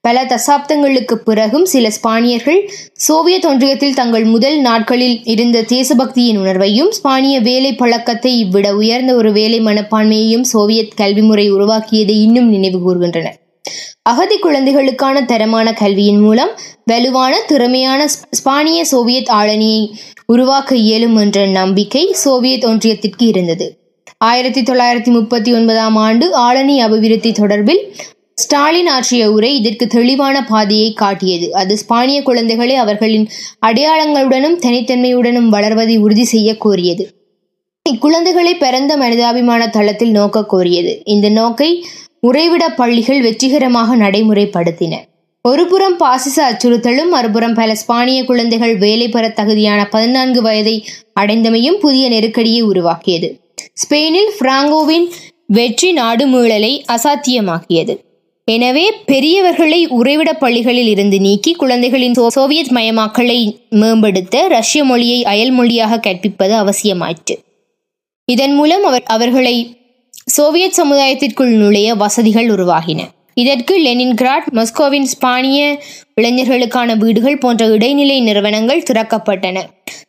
பல 0.00 0.24
தசாப்தங்களுக்கு 0.24 1.14
பிறகும் 1.14 1.64
சில 1.64 1.88
ஸ்பானியர்கள் 1.88 2.60
சோவியத் 2.92 3.44
ஒன்றியத்தில் 3.44 3.94
தங்கள் 3.94 4.24
முதல் 4.24 4.60
நாட்களில் 4.60 5.24
இருந்த 5.24 5.62
தேசபக்தியின் 5.62 6.38
உணர்வையும் 6.38 6.90
ஸ்பானிய 6.90 7.40
வேலை 7.40 7.74
பழக்கத்தை 7.74 8.32
இவ்விட 8.44 8.72
உயர்ந்த 8.72 9.14
ஒரு 9.14 9.32
வேலை 9.32 9.60
மனப்பான்மையையும் 9.60 10.46
சோவியத் 10.52 10.96
கல்வி 10.96 11.22
முறை 11.22 11.52
உருவாக்கியதை 11.52 12.22
இன்னும் 12.22 12.48
நினைவு 12.48 12.78
கூறுகின்றனர் 12.78 13.38
அகதி 14.02 14.38
குழந்தைகளுக்கான 14.38 15.24
தரமான 15.24 15.72
கல்வியின் 15.72 16.20
மூலம் 16.20 16.50
வலுவான 16.84 17.40
திறமையான 17.46 18.08
ஸ்பானிய 18.30 18.80
சோவியத் 18.80 19.28
ஆளணியை 19.28 19.82
உருவாக்க 20.26 20.76
இயலும் 20.76 21.16
என்ற 21.16 21.46
நம்பிக்கை 21.46 22.12
சோவியத் 22.12 22.64
ஒன்றியத்திற்கு 22.64 23.24
இருந்தது. 23.24 23.66
ஆயிரத்தி 24.18 24.62
தொள்ளாயிரத்தி 24.62 25.12
முப்பத்தி 25.12 25.52
ஒன்பதாம் 25.52 25.96
ஆண்டு 25.96 26.34
ஆளணி 26.34 26.82
அபிவிருத்தி 26.82 27.30
தொடர்பில் 27.32 27.82
ஸ்டாலின் 28.42 28.86
ஆற்றிய 28.86 29.22
உரை 29.32 29.50
இதற்கு 29.56 29.86
தெளிவான 29.86 30.36
பாதையை 30.44 30.90
காட்டியது. 30.92 31.46
அது 31.54 31.74
ஸ்பானிய 31.82 32.18
குழந்தைகளை 32.22 32.74
அவர்களின் 32.74 33.26
அடையாளங்களுடனும் 33.66 34.60
தனித்தன்மையுடனும் 34.64 35.48
வளர்வதை 35.48 35.96
உறுதி 35.96 36.24
செய்ய 36.24 36.50
கோரியது. 36.64 37.06
இக்குழந்தைகளை 37.86 38.52
பிறந்த 38.58 38.92
மனிதாபிமான 38.96 39.62
தளத்தில் 39.68 40.10
நோக்க 40.10 40.46
கோரியது. 40.52 40.92
இந்த 41.04 41.28
நோக்கை 41.30 41.70
உறைவிட 42.26 42.64
பள்ளிகள் 42.76 43.20
வெற்றிகரமாக 43.20 43.96
நடைமுறைப்படுத்தின. 43.96 44.94
ஒருபுறம் 45.44 45.96
பாசிச 45.96 46.36
அச்சுறுத்தலும் 46.48 47.08
மறுபுறம் 47.08 47.54
பல 47.54 47.70
ஸ்பானிய 47.82 48.20
குழந்தைகள் 48.24 48.74
வேலை 48.76 49.08
பெற 49.08 49.24
தகுதியான 49.28 49.80
பதினான்கு 49.88 50.40
வயதை 50.42 50.76
அடைந்தமையும் 51.20 51.78
புதிய 51.78 52.04
நெருக்கடியை 52.08 52.62
உருவாக்கியது. 52.62 53.30
ஸ்பெயினில் 53.82 54.32
பிராங்கோவின் 54.40 55.06
வெற்றி 55.46 55.90
நாடுமூழலை 55.92 56.72
அசாத்தியமாக்கியது. 56.94 57.94
எனவே 58.50 58.84
பெரியவர்களை 59.06 59.80
உறைவிட 59.86 60.30
பள்ளிகளில் 60.32 60.86
இருந்து 60.86 61.20
நீக்கி 61.20 61.52
குழந்தைகளின் 61.52 62.16
சோவியத் 62.28 62.72
மயமாக்கலை 62.72 63.40
மேம்படுத்த 63.70 64.48
ரஷ்ய 64.48 64.84
மொழியை 64.84 65.24
அயல் 65.24 65.50
மொழியாக 65.50 65.98
கற்பிப்பது 65.98 66.54
அவசியமாயிற்று. 66.54 67.36
இதன் 68.28 68.54
மூலம் 68.54 68.84
அவர் 68.84 69.02
அவர்களை 69.02 69.54
சோவியத் 70.24 70.78
சமுதாயத்திற்குள் 70.80 71.52
நுழைய 71.62 71.94
வசதிகள் 71.94 72.48
உருவாகின. 72.48 73.00
இதற்கு 73.34 73.74
லெனின்கிராட் 73.84 74.48
மஸ்கோவின் 74.54 75.06
ஸ்பானிய 75.14 75.60
இளைஞர்களுக்கான 76.20 76.96
வீடுகள் 76.96 77.38
போன்ற 77.38 77.66
இடைநிலை 77.66 78.20
நிறுவனங்கள் 78.20 78.86
திறக்கப்பட்டன. 78.92 79.58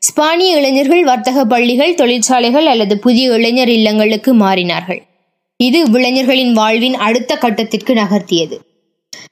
ஸ்பானிய 0.07 0.55
இளைஞர்கள் 0.55 1.03
வர்த்தக 1.03 1.45
பள்ளிகள் 1.45 1.93
தொழிற்சாலைகள் 1.93 2.65
அல்லது 2.65 2.99
புதிய 2.99 3.33
இளைஞர் 3.33 3.69
இல்லங்களுக்கு 3.69 4.33
மாறினார்கள். 4.33 5.01
இது 5.61 5.79
இளைஞர்களின் 5.93 6.53
வாழ்வின் 6.53 6.93
அடுத்த 6.93 7.37
கட்டத்திற்கு 7.41 7.93
நகர்த்தியது. 7.93 8.55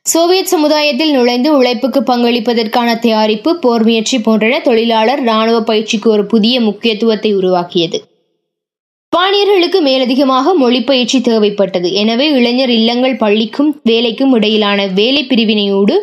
சோவியத் 0.01 0.51
சமுதாயத்தில் 0.53 1.11
நுழைந்து 1.11 1.57
உழைப்புக்கு 1.57 2.01
பங்களிப்பதற்கான 2.01 2.99
தயாரிப்பு 2.99 3.59
போர் 3.59 3.83
முயற்சி 3.83 4.17
போன்றன 4.17 4.61
தொழிலாளர் 4.61 5.21
இராணுவ 5.21 5.61
பயிற்சிக்கு 5.61 6.09
ஒரு 6.09 6.25
புதிய 6.25 6.61
முக்கியத்துவத்தை 6.61 7.35
உருவாக்கியது. 7.35 7.99
ஸ்பானியர்களுக்கு 9.09 9.79
மேலதிகமாக 9.81 10.53
மொழி 10.53 10.83
பயிற்சி 10.83 11.19
தேவைப்பட்டது. 11.19 11.91
எனவே 11.91 12.27
இளைஞர் 12.29 12.69
இல்லங்கள் 12.69 13.17
பள்ளிக்கும் 13.17 13.81
வேலைக்கும் 13.85 14.33
இடையிலான 14.33 14.87
வேலை 14.87 15.25
பிரிவினையோடு 15.29 15.97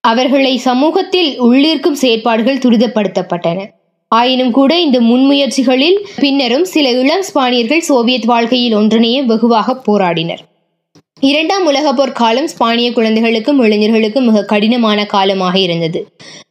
அவர்களை 0.00 0.56
சமூகத்தில் 0.56 1.42
உள்ளிருக்கும் 1.42 2.00
செயற்பாடுகள் 2.02 2.58
துரிதப்படுத்தப்பட்டன. 2.58 3.60
ஆயினும் 4.12 4.50
கூட 4.50 4.80
இந்த 4.80 5.00
முன்முயற்சிகளில் 5.00 5.96
பின்னரும் 6.16 6.64
சில 6.64 6.90
இளம் 6.90 7.24
ஸ்பானியர்கள் 7.34 7.78
சோவியத் 7.78 8.24
வாழ்க்கையில் 8.24 8.76
ஒன்றிணைய 8.76 9.24
வெகுவாக 9.24 9.82
போராடினர். 9.86 10.38
இரண்டாம் 11.20 11.66
உலகப் 11.66 11.96
போர் 11.96 12.12
காலம் 12.12 12.48
ஸ்பானிய 12.48 12.92
குழந்தைகளுக்கும் 12.92 13.60
இளைஞர்களுக்கும் 13.60 14.24
மிக 14.24 14.44
கடினமான 14.44 15.04
காலமாக 15.04 15.58
இருந்தது. 15.58 16.06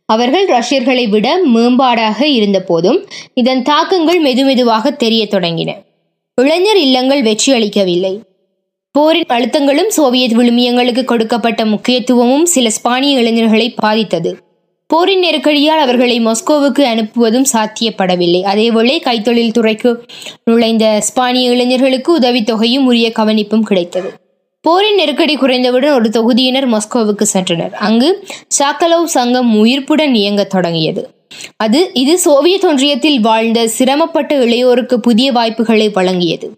அவர்கள் 0.05 0.45
ரஷ்யர்களை 0.45 1.07
விட 1.07 1.41
மேம்பாடாக 1.55 2.21
இருந்த 2.21 2.61
போதும் 2.61 3.05
இதன் 3.33 3.61
தாக்கங்கள் 3.61 4.23
மெதுமெதுவாக 4.23 4.95
தெரிய 4.95 5.27
தொடங்கின. 5.31 5.73
இளைஞர் 6.35 6.77
இல்லங்கள் 6.77 7.21
வெற்றி 7.21 7.53
அளிக்கவில்லை. 7.53 8.19
போரின் 8.91 9.25
அழுத்தங்களும் 9.29 9.87
சோவியத் 9.87 10.33
விழுமியங்களுக்கு 10.33 11.03
கொடுக்கப்பட்ட 11.03 11.65
முக்கியத்துவமும் 11.65 12.45
சில 12.45 12.69
ஸ்பானிய 12.69 13.17
இளைஞர்களை 13.17 13.69
பாதித்தது. 13.69 14.37
போரின் 14.91 15.19
நெருக்கடியால் 15.19 15.83
அவர்களை 15.85 16.25
மாஸ்கோவுக்கு 16.25 16.83
அனுப்புவதும் 16.83 17.45
சாத்தியப்படவில்லை. 17.53 18.41
அதேவேளை 18.53 19.01
கைத்தொழில் 19.01 19.51
துறைக்கு 19.51 20.05
நுழைந்த 20.43 21.01
ஸ்பானிய 21.01 21.51
இளைஞர்களுக்கு 21.51 22.19
உதவித்தொகையும் 22.19 22.85
உரிய 22.85 23.11
கவனிப்பும் 23.19 23.61
கிடைத்தது. 23.61 24.13
போரின் 24.61 24.95
நெருக்கடி 24.95 25.37
குறைந்தவுடன் 25.37 25.93
ஒரு 25.93 26.09
தொகுதியினர் 26.09 26.69
மாஸ்கோவுக்கு 26.69 27.25
சென்றனர். 27.33 27.71
அங்கு 27.71 28.27
சாக்கலோவ் 28.59 29.03
சங்கம் 29.03 29.65
உயிர்ப்புடன் 29.65 30.13
இயங்கத் 30.13 30.49
தொடங்கியது. 30.49 31.20
அது 31.57 31.89
இது 31.93 32.19
சோவியத் 32.19 32.63
ஒன்றியத்தில் 32.63 33.19
வாழ்ந்த 33.19 33.67
சிரமப்பட்ட 33.67 34.39
இளையோருக்கு 34.39 34.95
புதிய 34.95 35.31
வாய்ப்புகளை 35.31 35.89
வழங்கியது. 35.89 36.49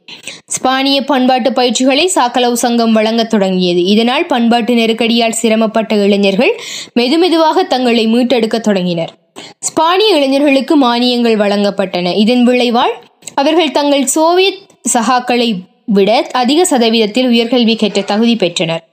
ஸ்பானிய 0.45 1.01
பண்பாட்டு 1.01 1.53
பயிற்சிகளை 1.53 2.11
சாக்கலவ் 2.15 2.53
சங்கம் 2.53 2.93
வழங்கத் 2.93 3.29
தொடங்கியது. 3.29 3.83
இதனால் 3.83 4.25
பண்பாட்டு 4.25 4.73
நெருக்கடியால் 4.73 5.29
சிரமப்பட்ட 5.29 5.95
இளைஞர்கள் 5.95 6.61
மெதுமெதுவாக 6.99 7.67
தங்களை 7.67 8.07
மீட்டெடுக்கத் 8.07 8.59
தொடங்கினர். 8.59 9.17
ஸ்பானிய 9.59 10.15
இளைஞர்களுக்கு 10.15 10.81
மானியங்கள் 10.83 11.37
வழங்கப்பட்டன. 11.37 12.15
இதன் 12.15 12.43
விளைவால் 12.43 12.93
அவர்கள் 13.33 13.71
தங்கள் 13.71 14.05
சோவியத் 14.05 14.59
சகாக்களை 14.93 15.55
விட 15.85 16.29
அதிக 16.31 16.77
சதவீதத்தில் 16.77 17.27
உயர்கல்வி 17.27 17.77
கற்ற 17.77 18.01
தகுதி 18.01 18.35
பெற்றனர். 18.35 18.87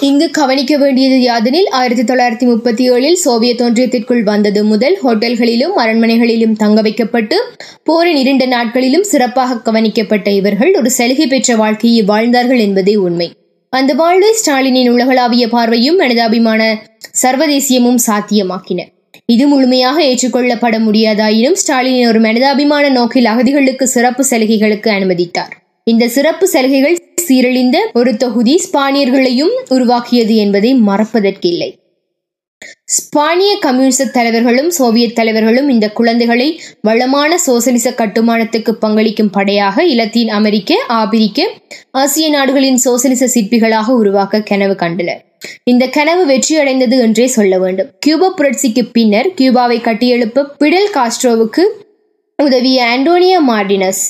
இங்கு 0.00 0.30
கவனிக்க 0.30 0.76
வேண்டியது 0.76 1.16
யாதெனில் 1.16 1.68
ஆயிரத்தி 1.70 2.14
தொள்ளாயிரத்தி 2.14 2.48
முப்பத்தி 2.48 2.90
ஏழில் 2.90 3.12
சோவியத் 3.12 3.60
ஒன்றியத்திற்குள் 3.60 4.22
வந்தது 4.22 4.64
முதல் 4.64 4.98
ஹோட்டல்களிலும் 5.04 5.74
அரண்மனைகளிலும் 5.76 6.56
தங்க 6.56 6.80
வைக்கப்பட்டு 6.80 7.42
போரின் 7.84 8.16
இரண்டு 8.16 8.46
நாட்களிலும் 8.48 9.02
சிறப்பாக 9.02 9.56
கவனிக்கப்பட்ட 9.56 10.30
இவர்கள் 10.30 10.74
ஒரு 10.74 10.90
சலுகை 10.90 11.26
பெற்ற 11.26 11.56
வாழ்க்கையை 11.56 12.02
வாழ்ந்தார்கள் 12.02 12.58
என்பதே 12.58 12.96
உண்மை. 12.96 13.32
அந்த 13.68 13.94
வாழ்வை 13.94 14.34
ஸ்டாலினின் 14.40 14.90
உலகளாவிய 14.90 15.48
பார்வையும் 15.48 15.96
மனிதாபிமான 15.96 16.82
சர்வதேசியமும் 17.22 18.00
சாத்தியமாக்கின. 18.06 18.80
இது 19.26 19.46
முழுமையாக 19.46 20.02
ஏற்றுக்கொள்ளப்பட 20.02 20.78
முடியாதாயினும் 20.78 21.52
ஸ்டாலின் 21.52 22.06
ஒரு 22.06 22.20
மனிதாபிமான 22.20 22.88
நோக்கில் 22.88 23.24
அகதிகளுக்கு 23.24 23.82
சிறப்பு 23.82 24.24
சலுகைகளுக்கு 24.24 24.90
அனுமதித்தார். 24.90 25.54
இந்த 25.84 26.08
சிறப்பு 26.08 26.48
சலுகைகள் 26.48 26.99
சீரழிந்த 27.30 27.78
ஒரு 27.92 28.16
தொகுதி 28.16 28.60
ஸ்பானியர்களையும் 28.64 29.54
உருவாக்கியது 29.68 30.36
என்பதை 30.36 30.74
மறப்பதற்கில்லை. 30.74 31.78
ஸ்பானிய 32.94 33.58
கம்யூனிச 33.58 34.04
தலைவர்களும் 34.04 34.70
சோவியத் 34.70 35.14
தலைவர்களும் 35.14 35.68
இந்த 35.68 35.90
குழந்தைகளை 35.90 36.60
வளமான 36.82 37.38
சோசலிச 37.38 37.90
கட்டுமானத்துக்கு 37.90 38.72
பங்களிக்கும் 38.82 39.30
படையாக 39.32 39.84
இலத்தீன் 39.84 40.28
அமெரிக்க 40.28 40.78
ஆபிரிக்க 40.88 41.48
ஆசிய 41.90 42.30
நாடுகளின் 42.30 42.76
சோசலிச 42.76 43.26
சிற்பிகளாக 43.26 43.88
உருவாக்க 43.88 44.42
கனவு 44.42 44.74
கண்டனர். 44.74 45.24
இந்த 45.64 45.86
கனவு 45.86 46.22
வெற்றியடைந்தது 46.26 46.98
என்றே 47.00 47.26
சொல்ல 47.26 47.58
வேண்டும். 47.58 47.90
கியூபா 47.98 48.28
புரட்சிக்கு 48.30 48.84
பின்னர் 48.84 49.28
கியூபாவை 49.28 49.78
கட்டியெழுப்ப 49.80 50.46
பிடல் 50.58 50.90
காஸ்ட்ரோவுக்கு 50.94 51.64
உதவிய 52.42 52.84
ஆண்டோனியா 52.84 53.38
மார்டினஸ் 53.48 54.02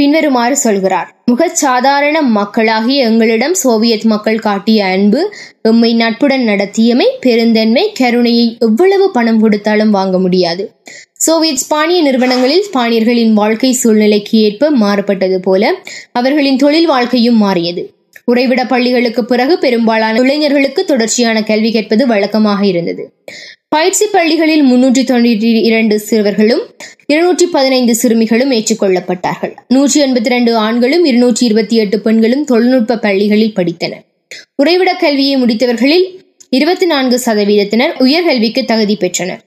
பின்வருமாறு 0.00 0.56
சொல்கிறார் 0.56 1.08
முகச்சாதாரண 1.30 2.16
மக்களாகிய 2.20 3.04
எங்களிடம் 3.04 3.54
சோவியத் 3.54 4.04
மக்கள் 4.04 4.38
காட்டிய 4.38 4.84
அன்பு 4.84 5.20
எம்மை 5.62 5.94
நட்புடன் 5.94 6.44
நடத்தியமை 6.46 7.06
பெருந்தன்மை 7.20 7.92
கருணையை 7.92 8.56
எவ்வளவு 8.60 9.10
பணம் 9.10 9.40
கொடுத்தாலும் 9.40 9.90
வாங்க 9.90 10.18
முடியாது. 10.18 10.64
சோவியத் 11.12 11.62
ஸ்பானிய 11.62 12.02
நிறுவனங்களில் 12.02 12.64
ஸ்பானியர்களின் 12.72 13.32
வாழ்க்கை 13.32 13.72
சூழ்நிலைக்கு 13.72 14.38
ஏற்ப 14.38 14.70
மாறுபட்டது 14.70 15.38
போல 15.38 15.72
அவர்களின் 16.12 16.56
தொழில் 16.56 16.86
வாழ்க்கையும் 16.86 17.36
மாறியது. 17.36 17.84
உறைவிட 18.32 18.66
பள்ளிகளுக்கு 18.66 19.24
பிறகு 19.24 19.58
பெரும்பாலான 19.58 20.20
இளைஞர்களுக்கு 20.20 20.84
தொடர்ச்சியான 20.84 21.42
கல்வி 21.42 21.72
கேட்பது 21.72 22.06
வழக்கமாக 22.06 22.66
இருந்தது. 22.66 23.04
பயிற்சி 23.74 24.06
பள்ளிகளில் 24.12 24.62
முன்னூற்றி 24.62 25.02
தொண்ணூற்றி 25.10 25.48
இரண்டு 25.68 26.00
சிறுவர்களும் 26.00 26.60
இருநூற்றி 27.12 27.46
பதினைந்து 27.46 27.94
சிறுமிகளும் 27.94 28.52
ஏற்றுக்கொள்ளப்பட்டார்கள். 28.56 29.52
நூற்றி 29.74 29.98
எண்பத்தி 30.04 30.30
ரெண்டு 30.34 30.52
ஆண்களும் 30.56 31.04
இருநூற்றி 31.04 31.42
இருபத்தி 31.46 31.76
எட்டு 31.76 32.00
பெண்களும் 32.00 32.44
தொழில்நுட்ப 32.44 32.96
பள்ளிகளில் 32.96 33.56
படித்தனர். 33.58 34.04
உறைவிட 34.62 34.92
கல்வியை 35.02 35.34
முடித்தவர்களில் 35.42 36.06
இருபத்தி 36.50 36.86
நான்கு 36.86 37.20
சதவீதத்தினர் 37.26 37.92
உயர்கல்விக்கு 38.04 38.62
தகுதி 38.64 38.96
பெற்றனர். 38.96 39.42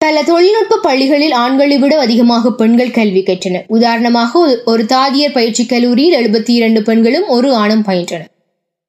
பல 0.00 0.22
தொழில்நுட்ப 0.30 0.80
பள்ளிகளில் 0.88 1.34
ஆண்களை 1.44 1.78
விட 1.78 1.94
அதிகமாக 2.00 2.52
பெண்கள் 2.60 2.96
கல்வி 2.98 3.22
கற்றனர். 3.22 3.66
உதாரணமாக 3.68 4.42
ஒரு 4.72 4.84
தாதியர் 4.94 5.36
பயிற்சி 5.38 5.66
கல்லூரியில் 5.66 6.18
எழுபத்தி 6.20 6.54
இரண்டு 6.60 6.82
பெண்களும் 6.82 7.26
ஒரு 7.28 7.50
ஆணும் 7.62 7.86
பயின்றனர். 7.90 8.30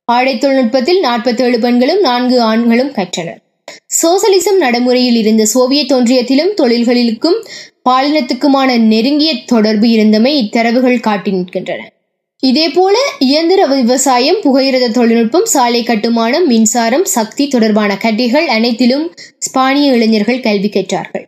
ஆடை 0.08 0.36
தொழில்நுட்பத்தில் 0.38 1.01
நாற்பத்தேழு 1.08 1.60
பெண்களும் 1.60 2.03
நான்கு 2.10 2.41
ஆண்களும் 2.41 2.93
கற்றனர். 2.99 3.39
சோசலிசம் 4.02 4.58
நடைமுறையில் 4.58 5.15
இருந்த 5.15 5.45
சோவியத் 5.45 5.93
ஒன்றியத்திலும் 5.93 6.54
தொழில்களுக்கும் 6.58 7.39
பாலினத்துக்குமான 7.89 8.78
நெருங்கிய 8.78 9.43
தொடர்பு 9.45 9.88
இருந்தமை 9.88 10.32
இத்தரவுகள் 10.43 10.99
காட்டி 10.99 11.32
நிற்கின்றன 11.32 11.82
இதேபோல 12.47 12.95
இயந்திர 13.19 13.65
விவசாயம் 13.65 14.36
புகையிரத 14.36 14.91
தொழில்நுட்பம் 14.91 15.45
சாலை 15.45 15.84
கட்டுமானம் 15.84 16.47
மின்சாரம் 16.47 17.06
சக்தி 17.06 17.47
தொடர்பான 17.47 17.97
கட்டிகள் 17.97 18.45
அனைத்திலும் 18.45 19.12
ஸ்பானிய 19.39 19.91
இளைஞர்கள் 19.91 20.39
கல்வி 20.39 20.69
கற்றார்கள். 20.69 21.26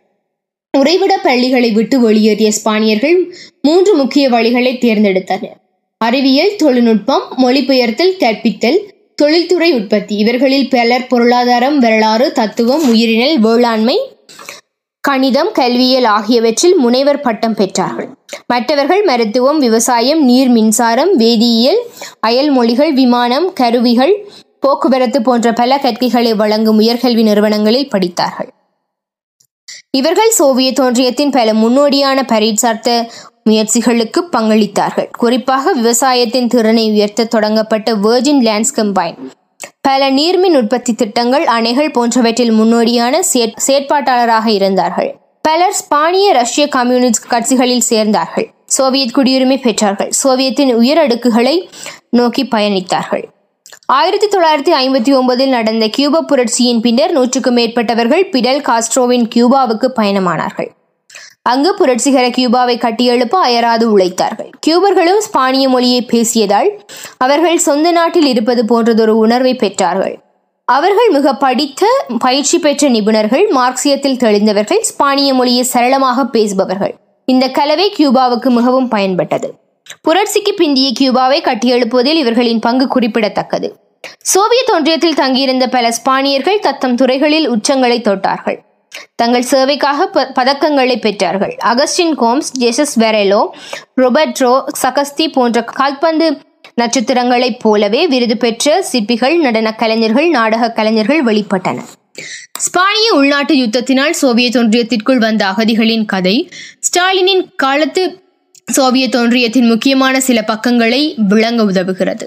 உறைவிட 0.78 1.16
பள்ளிகளை 1.22 1.70
விட்டு 1.70 2.00
வெளியேறிய 2.00 2.50
ஸ்பானியர்கள் 2.64 3.16
மூன்று 3.62 3.96
முக்கிய 3.96 4.30
வழிகளை 4.30 4.72
தேர்ந்தெடுத்தனர். 4.78 5.56
அறிவியல் 5.98 6.56
தொழில்நுட்பம் 6.56 7.22
மொழிபெயர்த்தல் 7.38 8.16
கற்பித்தல் 8.18 8.78
தொழில்துறை 9.16 9.72
உற்பத்தி. 9.72 10.14
இவர்களில் 10.16 10.68
பலர் 10.68 11.06
பொருளாதாரம் 11.06 11.78
வரலாறு 11.78 12.32
தத்துவம் 12.32 12.88
உயிரினல் 12.88 13.38
வேளாண்மை 13.38 13.96
கணிதம் 15.00 15.52
கல்வியியல் 15.52 16.04
ஆகியவற்றில் 16.04 16.76
முனைவர் 16.76 17.20
பட்டம் 17.20 17.54
பெற்றார்கள். 17.54 18.08
மற்றவர்கள் 18.46 19.02
மருத்துவம் 19.02 19.58
விவசாயம் 19.58 20.24
நீர் 20.24 20.48
மின்சாரம் 20.48 21.18
வேதியியல் 21.18 21.80
அயல் 22.20 22.50
மொழிகள் 22.50 22.92
விமானம் 22.92 23.52
கருவிகள் 23.52 24.14
போக்குவரத்து 24.60 25.22
போன்ற 25.22 25.52
பல 25.52 25.80
கற்கைகளை 25.82 26.34
வழங்கும் 26.36 26.80
உயர்கல்வி 26.80 27.22
நிறுவனங்களில் 27.22 27.88
படித்தார்கள். 27.88 28.50
இவர்கள் 29.96 30.30
சோவியத் 30.30 30.80
ஒன்றியத்தின் 30.80 31.30
பல 31.30 31.52
முன்னோடியான 31.52 32.18
பரீட்சார்த்த 32.32 33.08
முயற்சிகளுக்கு 33.44 34.20
பங்களித்தார்கள். 34.32 35.10
குறிப்பாக 35.18 35.72
விவசாயத்தின் 35.72 36.48
திறனை 36.48 36.90
உயர்த்த 36.90 37.24
தொடங்கப்பட்ட 37.24 37.94
வேர்ஜின் 37.96 38.42
லேண்ட்ஸ் 38.48 38.74
கம்பைன் 38.76 39.18
பல 39.80 40.10
நீர்மின் 40.10 40.56
உற்பத்தி 40.60 40.92
திட்டங்கள் 40.94 41.44
அணைகள் 41.44 41.92
போன்றவற்றில் 41.92 42.52
முன்னோடியான 42.52 43.14
செயற்பாட்டாளராக 43.66 44.46
இருந்தார்கள். 44.46 45.10
பலர் 45.42 45.76
ஸ்பானிய 45.80 46.32
ரஷ்ய 46.32 46.68
கம்யூனிஸ்ட் 46.68 47.28
கட்சிகளில் 47.28 47.88
சேர்ந்தார்கள். 47.90 48.48
சோவியத் 48.66 49.14
குடியுரிமை 49.16 49.58
பெற்றார்கள். 49.58 50.12
சோவியத்தின் 50.22 50.74
உயர் 50.74 50.98
அடுக்குகளை 50.98 51.54
நோக்கி 52.10 52.42
பயணித்தார்கள். 52.44 53.24
ஆயிரத்தி 53.94 54.28
தொள்ளாயிரத்தி 54.28 54.72
ஐம்பத்தி 54.78 55.12
ஒன்பதில் 55.16 55.48
நடந்த 55.48 55.88
கியூபா 55.88 56.20
புரட்சியின் 56.20 56.80
பின்னர் 56.80 57.12
நூற்றுக்கும் 57.12 57.56
மேற்பட்டவர்கள் 57.56 58.24
பிடல் 58.32 58.62
காஸ்ட்ரோவின் 58.68 59.26
கியூபாவுக்கு 59.34 59.88
பயணமானார்கள். 59.96 60.68
அங்கு 61.42 61.74
புரட்சிகர 61.74 62.28
கியூபாவை 62.28 62.74
கட்டியெழுப்ப 62.78 63.36
அயராது 63.40 63.98
உழைத்தார்கள். 63.98 64.48
கியூபர்களும் 64.66 65.20
ஸ்பானிய 65.26 65.68
மொழியை 65.68 66.06
பேசியதால் 66.12 66.70
அவர்கள் 67.16 67.58
சொந்த 67.58 67.90
நாட்டில் 67.90 68.26
இருப்பது 68.26 68.64
போன்றதொரு 68.64 69.14
உணர்வை 69.24 69.54
பெற்றார்கள். 69.54 70.16
அவர்கள் 70.64 71.10
மிக 71.10 71.34
படித்த 71.34 71.86
பயிற்சி 72.18 72.58
பெற்ற 72.58 72.88
நிபுணர்கள் 72.88 73.46
மார்க்சியத்தில் 73.54 74.20
தெளிந்தவர்கள் 74.24 74.82
ஸ்பானிய 74.90 75.34
மொழியை 75.34 75.62
சரளமாக 75.62 76.24
பேசுபவர்கள். 76.24 76.94
இந்த 77.24 77.48
கலவை 77.48 77.92
கியூபாவுக்கு 77.98 78.50
மிகவும் 78.50 78.90
பயன்பட்டது. 78.90 79.50
புரட்சிக்கு 80.02 80.54
பிந்திய 80.58 80.88
கியூபாவை 81.00 81.38
கட்டியெழுப்புவதில் 81.40 82.20
இவர்களின் 82.22 82.58
பங்கு 82.58 82.88
குறிப்பிடத்தக்கது. 82.88 83.76
சோவியத் 84.22 84.72
ஒன்றியத்தில் 84.74 85.14
தங்கியிருந்த 85.14 85.68
பல 85.68 85.88
ஸ்பானியர்கள் 85.88 86.58
தத்தம் 86.58 86.94
துறைகளில் 86.94 87.50
உச்சங்களை 87.50 88.00
தொட்டார்கள். 88.00 88.58
தங்கள் 89.14 89.46
சேவைக்காக 89.50 90.08
பதக்கங்களை 90.34 90.96
பெற்றார்கள். 90.98 91.54
அகஸ்டின் 91.64 92.14
கோம்ஸ் 92.18 92.50
ஜெசஸ் 92.58 92.94
வெரெலோ 92.96 93.48
ரொபர்ட்ரோ 94.00 94.64
சகஸ்தி 94.82 95.28
போன்ற 95.32 95.64
கால்பந்து 95.64 96.40
நட்சத்திரங்களைப் 96.80 97.60
போலவே 97.60 98.06
விருது 98.06 98.36
பெற்ற 98.36 98.82
சிற்பிகள் 98.82 99.36
நடன 99.36 99.74
கலைஞர்கள் 99.74 100.28
நாடக 100.28 100.70
கலைஞர்கள் 100.70 101.24
வெளிப்பட்டனர் 101.24 101.90
ஸ்பானிய 102.60 103.08
உள்நாட்டு 103.10 103.54
யுத்தத்தினால் 103.54 104.10
சோவியத் 104.10 104.56
ஒன்றியத்திற்குள் 104.56 105.18
வந்த 105.18 105.44
அகதிகளின் 105.46 106.04
கதை 106.04 106.50
ஸ்டாலினின் 106.88 107.44
காலத்து 107.56 108.24
சோவியத் 108.72 109.16
ஒன்றியத்தின் 109.16 109.66
முக்கியமான 109.66 110.20
சில 110.20 110.42
பக்கங்களை 110.42 111.14
விளங்க 111.28 111.64
உதவுகிறது. 111.64 112.22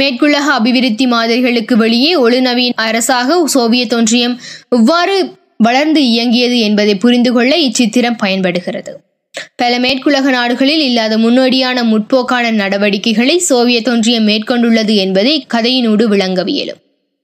மேற்குலக 0.00 0.48
அபிவிருத்தி 0.58 1.06
மாதிரிகளுக்கு 1.06 1.76
வெளியே 1.76 2.16
ஒழுநவீன 2.16 2.72
அரசாக 2.74 3.46
சோவியத் 3.46 3.94
ஒன்றியம் 3.94 4.40
எவ்வாறு 4.68 5.32
வளர்ந்து 5.58 6.04
இயங்கியது 6.04 6.58
என்பதை 6.58 6.94
புரிந்து 6.94 7.32
கொள்ள 7.32 7.56
இச்சித்திரம் 7.56 8.16
பயன்படுகிறது. 8.16 9.00
பல 9.56 9.78
மேற்குலக 9.78 10.20
நாடுகளில் 10.20 10.80
இல்லாத 10.80 11.18
முன்னோடியான 11.18 11.84
முற்போக்கான 11.84 12.50
நடவடிக்கைகளை 12.50 13.38
சோவியத் 13.38 13.88
ஒன்றியம் 13.88 14.28
மேற்கொண்டுள்ளது 14.28 14.94
என்பதை 14.94 15.46
கதையினூடு 15.54 16.04
விளங்கவியலும். 16.08 16.80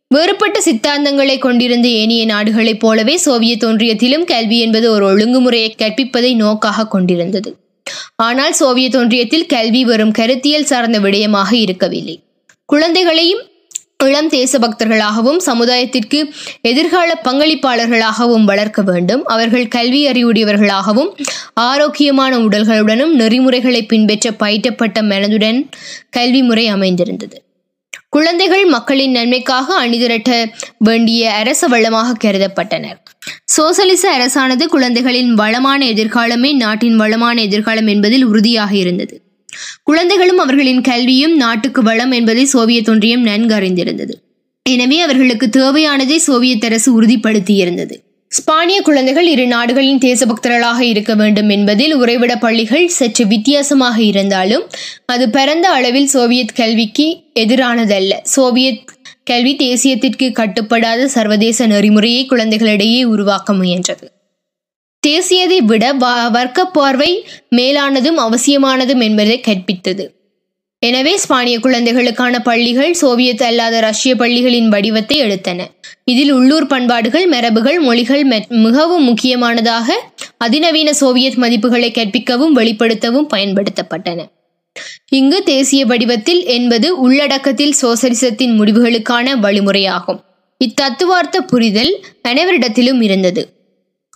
வேறுபட்ட 0.09 0.61
சித்தாந்தங்களை 0.61 1.39
கொண்டிருந்த 1.39 1.89
ஏனைய 1.89 2.25
நாடுகளைப் 2.25 2.81
போலவே 2.81 3.17
சோவியத் 3.17 3.65
ஒன்றியத்திலும் 3.65 4.25
கல்வி 4.25 4.61
என்பது 4.61 4.91
ஒரு 4.91 5.17
ஒழுங்குமுறையை 5.17 5.71
கற்பிப்பதை 5.79 6.35
நோக்காக 6.35 6.89
கொண்டிருந்தது. 6.89 7.57
ஆனால் 8.17 8.53
சோவியத் 8.53 8.95
ஒன்றியத்தில் 8.95 9.47
கல்வி 9.47 9.85
வெறும் 9.85 10.11
கருத்தியல் 10.11 10.65
சார்ந்த 10.65 11.01
விடயமாக 11.01 11.53
இருக்கவில்லை. 11.53 12.23
குழந்தைகளையும் 12.65 13.43
இளம் 14.05 14.29
தேசபக்தர்களாகவும் 14.29 15.39
சமுதாயத்திற்கு 15.47 16.31
எதிர்கால 16.61 17.21
பங்களிப்பாளர்களாகவும் 17.25 18.45
வளர்க்க 18.45 18.83
வேண்டும். 18.83 19.25
அவர்கள் 19.25 19.69
கல்வி 19.69 20.07
அறிவுடையவர்களாகவும் 20.07 21.11
ஆரோக்கியமான 21.55 22.39
உடல்களுடனும் 22.39 23.11
நெறிமுறைகளை 23.11 23.87
பின்பற்ற 23.87 24.31
பயிற்றப்பட்ட 24.31 25.03
மனதுடன் 25.03 25.71
கல்வி 26.11 26.43
முறை 26.43 26.67
அமைந்திருந்தது. 26.67 27.43
குழந்தைகள் 28.09 28.65
மக்களின் 28.65 29.11
நன்மைக்காக 29.11 29.87
அணிதிரட்ட 29.87 30.51
வேண்டிய 30.79 31.33
அரச 31.33 31.67
வளமாக 31.67 32.13
கருதப்பட்டனர். 32.25 32.99
சோசலிச 33.45 34.11
அரசானது 34.11 34.67
குழந்தைகளின் 34.67 35.35
வளமான 35.35 35.87
எதிர்காலமே 35.87 36.57
நாட்டின் 36.57 36.97
வளமான 36.97 37.41
எதிர்காலம் 37.41 37.87
என்பதில் 37.87 38.25
உறுதியாக 38.25 38.77
இருந்தது. 38.77 39.23
குழந்தைகளும் 39.83 40.39
அவர்களின் 40.39 40.81
கல்வியும் 40.81 41.37
நாட்டுக்கு 41.37 41.83
வளம் 41.83 42.11
என்பதை 42.11 42.45
சோவியத் 42.45 42.89
ஒன்றியம் 42.89 43.21
நன்கு 43.21 43.55
அறிந்திருந்தது 43.55 44.13
எனவே 44.63 45.01
அவர்களுக்கு 45.01 45.47
தேவையானதை 45.47 46.17
சோவியத் 46.17 46.65
அரசு 46.65 47.03
உறுதிப்படுத்தியிருந்தது. 47.03 47.95
ஸ்பானிய 48.31 48.81
குழந்தைகள் 48.83 49.27
இரு 49.27 49.47
நாடுகளின் 49.47 49.99
தேசபக்தர்களாக 49.99 50.81
இருக்க 50.81 51.15
வேண்டும் 51.15 51.49
என்பதில் 51.49 51.97
உறைவிட 51.97 52.37
பள்ளிகள் 52.37 52.89
சற்று 52.89 53.27
வித்தியாசமாக 53.27 54.03
இருந்தாலும் 54.03 54.63
அது 55.07 55.31
பரந்த 55.31 55.69
அளவில் 55.69 56.07
சோவியத் 56.07 56.55
கல்விக்கு 56.55 57.21
எதிரானதல்ல. 57.41 58.13
சோவியத் 58.23 58.98
கல்வி 59.31 59.53
தேசியத்திற்கு 59.57 60.27
கட்டுப்படாத 60.33 61.09
சர்வதேச 61.17 61.67
நெறிமுறையை 61.67 62.23
குழந்தைகளிடையே 62.27 63.01
உருவாக்க 63.15 63.53
முயன்றது. 63.53 64.07
தேசியதை 65.03 65.59
விட 65.71 65.85
வர்க்க 66.37 66.65
பார்வை 66.77 67.11
மேலானதும் 67.57 68.19
அவசியமானதும் 68.27 69.03
என்பதை 69.09 69.37
கற்பித்தது. 69.41 70.05
எனவே 70.83 71.13
ஸ்பானிய 71.23 71.57
குழந்தைகளுக்கான 71.61 72.35
பள்ளிகள் 72.49 72.95
சோவியத் 72.95 73.43
அல்லாத 73.43 73.81
ரஷ்ய 73.81 74.13
பள்ளிகளின் 74.17 74.69
வடிவத்தை 74.69 75.17
எடுத்தன. 75.23 75.61
இதில் 76.05 76.33
உள்ளூர் 76.39 76.67
பண்பாடுகள் 76.67 77.27
மரபுகள் 77.29 77.79
மொழிகள் 77.81 78.25
மிகவும் 78.49 79.05
முக்கியமானதாக 79.05 79.99
அதிநவீன 80.39 80.91
சோவியத் 80.93 81.41
மதிப்புகளை 81.45 81.91
கற்பிக்கவும் 81.91 82.57
வெளிப்படுத்தவும் 82.61 83.31
பயன்படுத்தப்பட்டன. 83.35 84.21
இங்கு 85.09 85.43
தேசிய 85.43 85.87
வடிவத்தில் 85.87 86.45
என்பது 86.45 87.11
உள்ளடக்கத்தில் 87.11 87.73
சோசலிசத்தின் 87.83 88.61
முடிவுகளுக்கான 88.61 89.35
வழிமுறையாகும். 89.43 90.21
இத்தத்துவார்த்த 90.65 91.37
புரிதல் 91.47 92.05
அனைவரிடத்திலும் 92.29 93.03
இருந்தது. 93.03 93.57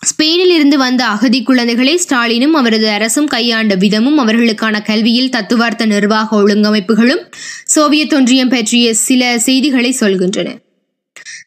ஸ்பெயினில் 0.03 0.53
இருந்து 0.53 0.77
வந்த 0.77 1.05
அகதி 1.05 1.43
குழந்தைகளை 1.43 1.97
ஸ்டாலினும் 1.97 2.53
அவரது 2.53 2.89
அரசும் 2.89 3.27
கையாண்ட 3.27 3.75
விதமும் 3.75 4.17
அவர்களுக்கான 4.17 4.81
கல்வியில் 4.81 5.29
தத்துவார்த்த 5.29 5.85
நிர்வாக 5.85 6.43
ஒழுங்கமைப்புகளும் 6.43 7.31
சோவியத் 7.65 8.13
ஒன்றியம் 8.13 8.49
பற்றிய 8.49 8.93
சில 8.93 9.39
செய்திகளை 9.39 9.95
சொல்கின்றன. 9.99 10.57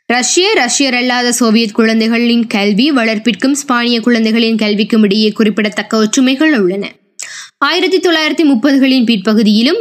ரஷ்ய 0.06 0.52
ரஷ்யர் 0.54 0.94
அல்லாத 0.94 1.32
சோவியத் 1.32 1.72
குழந்தைகளின் 1.72 2.46
கல்வி 2.46 2.92
வளர்ப்பிற்கும் 2.92 3.54
ஸ்பானிய 3.54 4.00
குழந்தைகளின் 4.00 4.56
கல்விக்கும் 4.56 5.02
இடையே 5.02 5.30
குறிப்பிடத்தக்க 5.30 5.96
ஒற்றுமைகள் 5.96 6.60
உள்ளன. 6.60 6.92
ஆயிரத்தி 7.58 7.98
தொள்ளாயிரத்தி 7.98 8.48
முப்பதுகளின் 8.48 9.04
பிற்பகுதியிலும் 9.04 9.78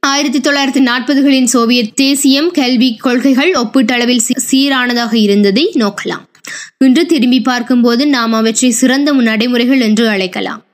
ஆயிரத்தி 0.00 0.38
தொள்ளாயிரத்தி 0.38 0.84
நாற்பதுகளின் 0.84 1.44
சோவியத் 1.44 1.96
தேசியம் 1.96 2.50
கல்வி 2.50 2.96
கொள்கைகள் 2.96 3.52
ஒப்பீட்டளவில் 3.52 4.20
சீரானதாக 4.50 5.14
இருந்ததை 5.14 5.72
நோக்கலாம். 5.74 6.24
இன்று 6.78 7.06
திரும்பி 7.06 7.40
பார்க்கும்போது 7.40 8.06
நாம் 8.06 8.32
அவற்றை 8.32 8.70
சிறந்த 8.70 9.12
நடைமுறைகள் 9.12 9.80
என்று 9.80 10.08
அழைக்கலாம். 10.08 10.64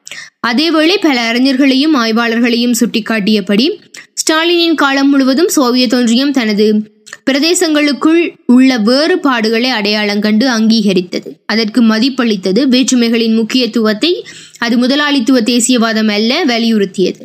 அதேவேளை 0.46 0.96
பல 1.00 1.32
அறிஞர்களையும் 1.32 1.96
ஆய்வாளர்களையும் 1.96 2.74
சுட்டிக்காட்டியபடி 2.80 3.78
ஸ்டாலினின் 4.14 4.74
காலம் 4.74 5.10
முழுவதும் 5.10 5.48
சோவியத் 5.48 5.94
ஒன்றியம் 5.94 6.30
தனது 6.30 6.92
பிரதேசங்களுக்குள் 7.30 8.36
உள்ள 8.46 8.78
வேறுபாடுகளை 8.78 9.70
அடையாளம் 9.70 10.20
கண்டு 10.20 10.48
அங்கீகரித்தது. 10.48 11.30
அதற்கு 11.46 11.82
மதிப்பளித்தது 11.82 12.66
வேற்றுமைகளின் 12.68 13.34
முக்கியத்துவத்தை 13.34 14.26
அது 14.64 14.78
முதலாளித்துவ 14.78 15.40
தேசியவாதம் 15.40 16.10
அல்ல 16.10 16.44
வலியுறுத்தியது. 16.44 17.24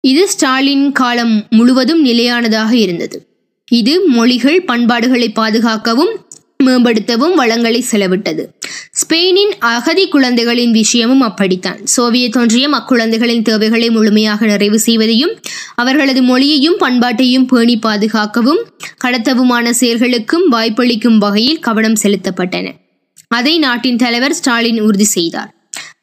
இது 0.00 0.28
ஸ்டாலின் 0.28 0.92
காலம் 0.92 1.46
முழுவதும் 1.50 2.04
நிலையானதாக 2.04 2.76
இருந்தது. 2.76 3.26
இது 3.70 4.00
மொழிகள் 4.00 4.64
பண்பாடுகளை 4.64 5.28
பாதுகாக்கவும் 5.28 6.24
மேம்படுத்தவும் 6.64 7.34
வளங்களை 7.34 7.84
செலவிட்டது. 7.92 8.44
ஸ்பெயினின் 9.00 9.52
அகதி 9.58 10.08
குழந்தைகளின் 10.08 10.70
விஷயமும் 10.70 11.20
அப்படித்தான். 11.20 11.86
சோவியத் 11.86 12.36
ஒன்றியம் 12.36 12.74
அக்குழந்தைகளின் 12.74 13.42
தேவைகளை 13.42 13.90
முழுமையாக 13.90 14.46
நிறைவு 14.46 14.80
செய்வதையும் 14.86 15.34
அவர்களது 15.74 16.22
மொழியையும் 16.22 16.78
பண்பாட்டையும் 16.80 17.46
பேணி 17.46 17.78
பாதுகாக்கவும் 17.78 18.62
கடத்தவுமான 19.04 19.72
செயல்களுக்கும் 19.80 20.46
வாய்ப்பளிக்கும் 20.50 21.18
வகையில் 21.18 21.58
கவனம் 21.58 22.00
செலுத்தப்பட்டன. 22.02 22.72
அதை 23.28 23.58
நாட்டின் 23.58 23.96
தலைவர் 23.96 24.34
ஸ்டாலின் 24.34 24.80
உறுதி 24.80 25.04
செய்தார். 25.04 25.55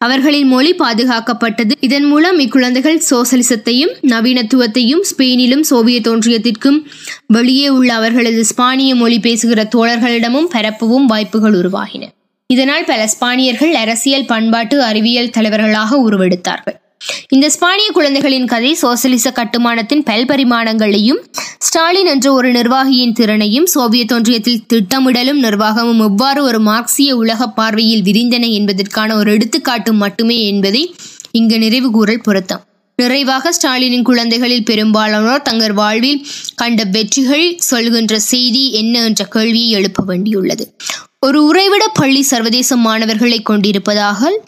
அவர்களின் 0.04 0.48
மொழி 0.48 0.76
பாதுகாக்கப்பட்டது. 0.76 1.72
இதன் 1.80 2.04
மூலம் 2.04 2.40
இக்குழந்தைகள் 2.40 3.02
சோசலிசத்தையும் 3.10 3.94
நவீனத்துவத்தையும் 4.02 5.04
ஸ்பெயினிலும் 5.10 5.62
சோவியத் 5.62 6.08
ஒன்றியத்திற்கும் 6.08 6.84
வெளியே 7.28 7.70
உள்ள 7.70 7.94
அவர்களது 7.94 8.44
ஸ்பானிய 8.44 8.96
மொழி 8.96 9.20
பேசுகிற 9.20 9.70
தோழர்களிடமும் 9.76 10.50
பரப்பவும் 10.54 11.06
வாய்ப்புகள் 11.06 11.54
உருவாகின. 11.54 12.04
இதனால் 12.48 12.86
பல 12.86 13.02
ஸ்பானியர்கள் 13.06 13.72
அரசியல் 13.72 14.26
பண்பாட்டு 14.26 14.84
அறிவியல் 14.84 15.30
தலைவர்களாக 15.30 16.10
உருவெடுத்தார்கள். 16.10 16.82
இந்த 17.30 17.50
ஸ்பானிய 17.50 17.92
குழந்தைகளின் 17.92 18.46
கதை 18.46 18.74
சோசலிச 18.74 19.32
கட்டுமானத்தின் 19.32 20.04
பல்பரிமாணங்களையும் 20.04 21.22
ஸ்டாலின் 21.58 22.06
என்ற 22.06 22.34
ஒரு 22.34 22.52
நிர்வாகியின் 22.52 23.14
திறனையும் 23.14 23.66
சோவியத் 23.66 24.12
ஒன்றியத்தில் 24.12 24.64
திட்டமிடலும் 24.74 25.42
நிர்வாகமும் 25.42 26.00
எவ்வாறு 26.00 26.44
ஒரு 26.44 26.60
மார்க்சிய 26.60 27.16
உலக 27.16 27.48
பார்வையில் 27.50 28.04
விரிந்தன 28.04 28.52
என்பதற்கான 28.52 29.16
ஒரு 29.16 29.32
எடுத்துக்காட்டு 29.32 29.94
மட்டுமே 29.94 30.46
என்பதை 30.48 30.96
இங்கு 31.32 31.58
நிறைவு 31.60 31.92
கூறல் 31.92 32.22
பொருத்தம். 32.22 32.64
நிறைவாக 32.96 33.52
ஸ்டாலினின் 33.52 34.02
குழந்தைகளில் 34.02 34.64
பெரும்பாலானோர் 34.64 35.42
தங்கள் 35.42 35.74
வாழ்வில் 35.74 36.28
கண்ட 36.56 36.84
வெற்றிகள் 36.84 37.56
சொல்கின்ற 37.58 38.20
செய்தி 38.20 38.72
என்ன 38.72 39.04
என்ற 39.04 39.24
கேள்வியை 39.26 39.70
எழுப்ப 39.70 40.04
வேண்டியுள்ளது. 40.08 40.66
ஒரு 41.20 41.40
உறைவிட 41.46 41.84
பள்ளி 41.94 42.22
சர்வதேச 42.22 42.76
மாணவர்களை 42.76 43.42
கொண்டிருப்பதாக 43.42 44.42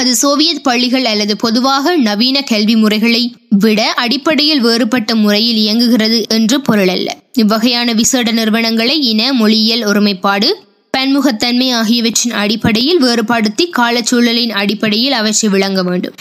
அது 0.00 0.14
சோவியத் 0.14 0.64
பள்ளிகள் 0.64 1.04
அல்லது 1.04 1.36
பொதுவாக 1.36 1.96
நவீன 1.96 2.42
கல்வி 2.42 2.76
முறைகளை 2.76 3.34
விட 3.48 3.92
அடிப்படையில் 3.92 4.60
வேறுபட்ட 4.60 5.14
முறையில் 5.14 5.56
இயங்குகிறது 5.56 6.24
என்று 6.28 6.58
பொருளல்ல. 6.58 7.08
இவ்வகையான 7.38 7.94
விசேட 7.94 8.30
நிறுவனங்களை 8.30 9.00
இன 9.00 9.32
மொழியியல் 9.32 9.84
ஒருமைப்பாடு 9.84 10.56
பன்முகத்தன்மை 10.98 11.70
ஆகியவற்றின் 11.70 12.32
அடிப்படையில் 12.32 12.98
வேறுபடுத்தி 12.98 13.70
காலச்சூழலின் 13.78 14.50
அடிப்படையில் 14.50 15.12
அவற்றை 15.12 15.50
விளங்க 15.50 15.82
வேண்டும். 15.82 16.14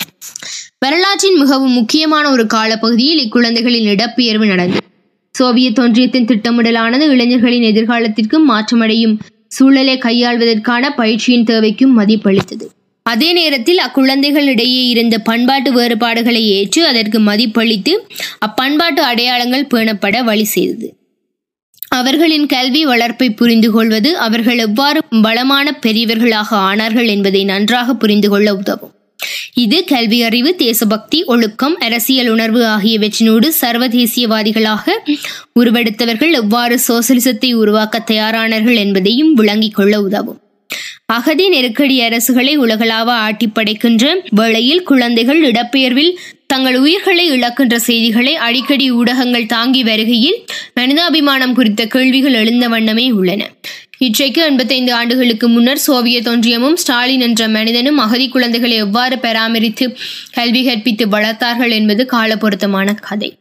வரலாற்றின் 0.80 1.38
மிகவும் 1.38 1.72
முக்கியமான 1.72 2.32
ஒரு 2.32 2.48
காலப்பகுதியில் 2.48 3.30
இக்குழந்தைகளின் 3.30 3.88
இடப்பெயர்வு 3.88 4.46
நடந்தது. 4.46 4.86
சோவியத் 5.32 5.80
ஒன்றியத்தின் 5.80 6.26
திட்டமிடலானது 6.26 7.08
இளைஞர்களின் 7.10 7.68
எதிர்காலத்திற்கும் 7.74 8.46
மாற்றமடையும் 8.50 9.20
சூழலை 9.48 9.98
கையாள்வதற்கான 9.98 10.96
பயிற்சியின் 10.96 11.44
தேவைக்கும் 11.44 11.96
மதிப்பளித்தது. 11.98 12.68
அதே 13.12 13.30
நேரத்தில் 13.34 13.82
அக்குழந்தைகளிடையே 13.86 14.84
இருந்த 14.94 15.16
பண்பாட்டு 15.30 15.72
வேறுபாடுகளை 15.74 16.44
ஏற்று 16.58 16.82
அதற்கு 16.92 17.20
மதிப்பளித்து 17.20 17.94
அப்பண்பாட்டு 18.48 19.02
அடையாளங்கள் 19.10 19.70
பேணப்பட 19.74 20.24
வழி 20.30 20.48
செய்தது. 20.56 20.88
அவர்களின் 21.98 22.46
கல்வி 22.46 22.82
வளர்ப்பை 22.86 23.28
புரிந்து 23.32 23.70
கொள்வது 23.72 24.10
அவர்கள் 24.26 24.60
எவ்வாறு 24.68 25.00
பலமான 25.22 25.68
பெரியவர்களாக 25.86 26.50
ஆனார்கள் 26.70 27.08
என்பதை 27.08 27.42
நன்றாக 27.44 27.94
புரிந்து 27.94 28.30
கொள்ள 28.30 28.50
உதவும். 28.56 28.94
இது 29.64 29.78
கல்வி 29.84 30.20
அறிவு 30.24 30.52
தேசபக்தி 30.56 31.20
ஒழுக்கம் 31.34 31.76
அரசியல் 31.88 32.30
உணர்வு 32.30 32.62
ஆகியவற்றினோடு 32.76 33.48
சர்வதேசியவாதிகளாக 33.62 34.86
உருவெடுத்தவர்கள் 35.60 36.36
எவ்வாறு 36.42 36.76
சோசலிசத்தை 36.88 37.52
உருவாக்க 37.54 38.04
தயாரானார்கள் 38.12 38.78
என்பதையும் 38.84 39.34
விளங்கிக் 39.34 39.78
கொள்ள 39.80 39.96
உதவும். 40.02 40.40
அகதி 41.10 41.50
நெருக்கடி 41.50 41.96
அரசுகளை 42.02 42.56
உலகளாவ 42.56 43.12
ஆட்டி 43.12 43.48
படைக்கின்ற 43.48 44.04
வேளையில் 44.30 44.84
குழந்தைகள் 44.84 45.40
இடப்பெயர்வில் 45.52 46.12
தங்கள் 46.48 46.78
உயிர்களை 46.78 47.26
இழக்கின்ற 47.32 47.76
செய்திகளை 47.80 48.36
அடிக்கடி 48.36 48.92
ஊடகங்கள் 48.92 49.46
தாங்கி 49.46 49.84
வருகையில் 49.84 50.38
மனிதாபிமானம் 50.80 51.54
குறித்த 51.54 51.86
கேள்விகள் 51.86 52.34
எழுந்த 52.34 52.68
வண்ணமே 52.68 53.12
உள்ளன. 53.12 53.42
இற்றைக்கு 53.98 54.42
எண்பத்தைந்து 54.42 54.94
ஆண்டுகளுக்கு 54.94 55.48
முன்னர் 55.48 55.84
சோவியத் 55.88 56.28
ஒன்றியமும் 56.28 56.78
ஸ்டாலின் 56.78 57.20
என்ற 57.20 57.48
மனிதனும் 57.48 57.98
அகதி 57.98 58.30
குழந்தைகளை 58.30 58.76
எவ்வாறு 58.76 59.20
பராமரித்து 59.20 59.88
கல்வி 60.32 60.64
கற்பித்து 60.66 61.08
வளர்த்தார்கள் 61.08 61.72
என்பது 61.72 62.06
காலப்பொருத்தமான 62.12 62.96
கதை. 63.02 63.32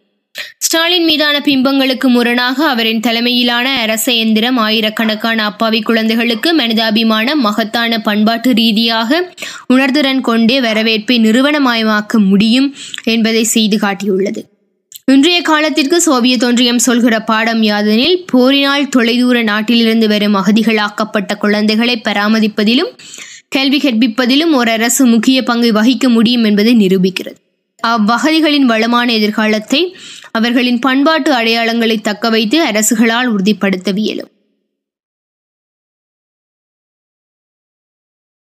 ஸ்டாலின் 0.58 1.04
மீதான 1.04 1.38
பிம்பங்களுக்கு 1.38 2.08
முரணாக 2.08 2.68
அவரின் 2.68 3.00
தலைமையிலான 3.00 3.80
அரச 3.80 4.12
எந்திரம் 4.12 4.56
ஆயிரக்கணக்கான 4.56 5.44
அப்பாவி 5.44 5.80
குழந்தைகளுக்கு 5.80 6.54
மனிதாபிமான 6.54 7.36
மகத்தான 7.36 8.00
பண்பாட்டு 8.00 8.54
ரீதியாக 8.54 9.34
உணர்திறன் 9.74 10.20
கொண்டே 10.20 10.60
வரவேற்பை 10.60 11.20
நிறுவனமயமாக்க 11.20 12.18
முடியும் 12.18 12.74
என்பதை 13.04 13.44
செய்து 13.44 13.76
காட்டியுள்ளது. 13.76 14.42
இன்றைய 15.04 15.42
காலத்திற்கு 15.42 16.00
சோவியத் 16.00 16.44
ஒன்றியம் 16.44 16.78
சொல்கிற 16.78 17.20
பாடம் 17.20 17.62
யாதெனில் 17.62 18.24
போரினால் 18.26 18.88
தொலைதூர 18.88 19.42
நாட்டிலிருந்து 19.42 20.08
வரும் 20.08 20.34
அகதிகளாக்கப்பட்ட 20.34 21.36
குழந்தைகளை 21.38 22.00
பராமரிப்பதிலும் 22.08 22.92
கல்வி 23.48 23.78
கற்பிப்பதிலும் 23.78 24.52
ஒரு 24.52 24.70
அரசு 24.70 25.06
முக்கிய 25.06 25.42
பங்கை 25.42 25.72
வகிக்க 25.72 26.08
முடியும் 26.08 26.44
என்பதை 26.44 26.76
நிரூபிக்கிறது. 26.76 27.38
அவ்வகதிகளின் 27.86 28.60
வளமான 28.60 29.12
எதிர்காலத்தை 29.12 29.96
அவர்களின் 30.32 30.78
பண்பாட்டு 30.78 31.32
அடையாளங்களை 31.32 32.00
தக்க 32.00 32.30
வைத்து 32.30 32.58
அரசுகளால் 32.66 33.30
உறுதிப்படுத்தவியலும் 33.30 34.32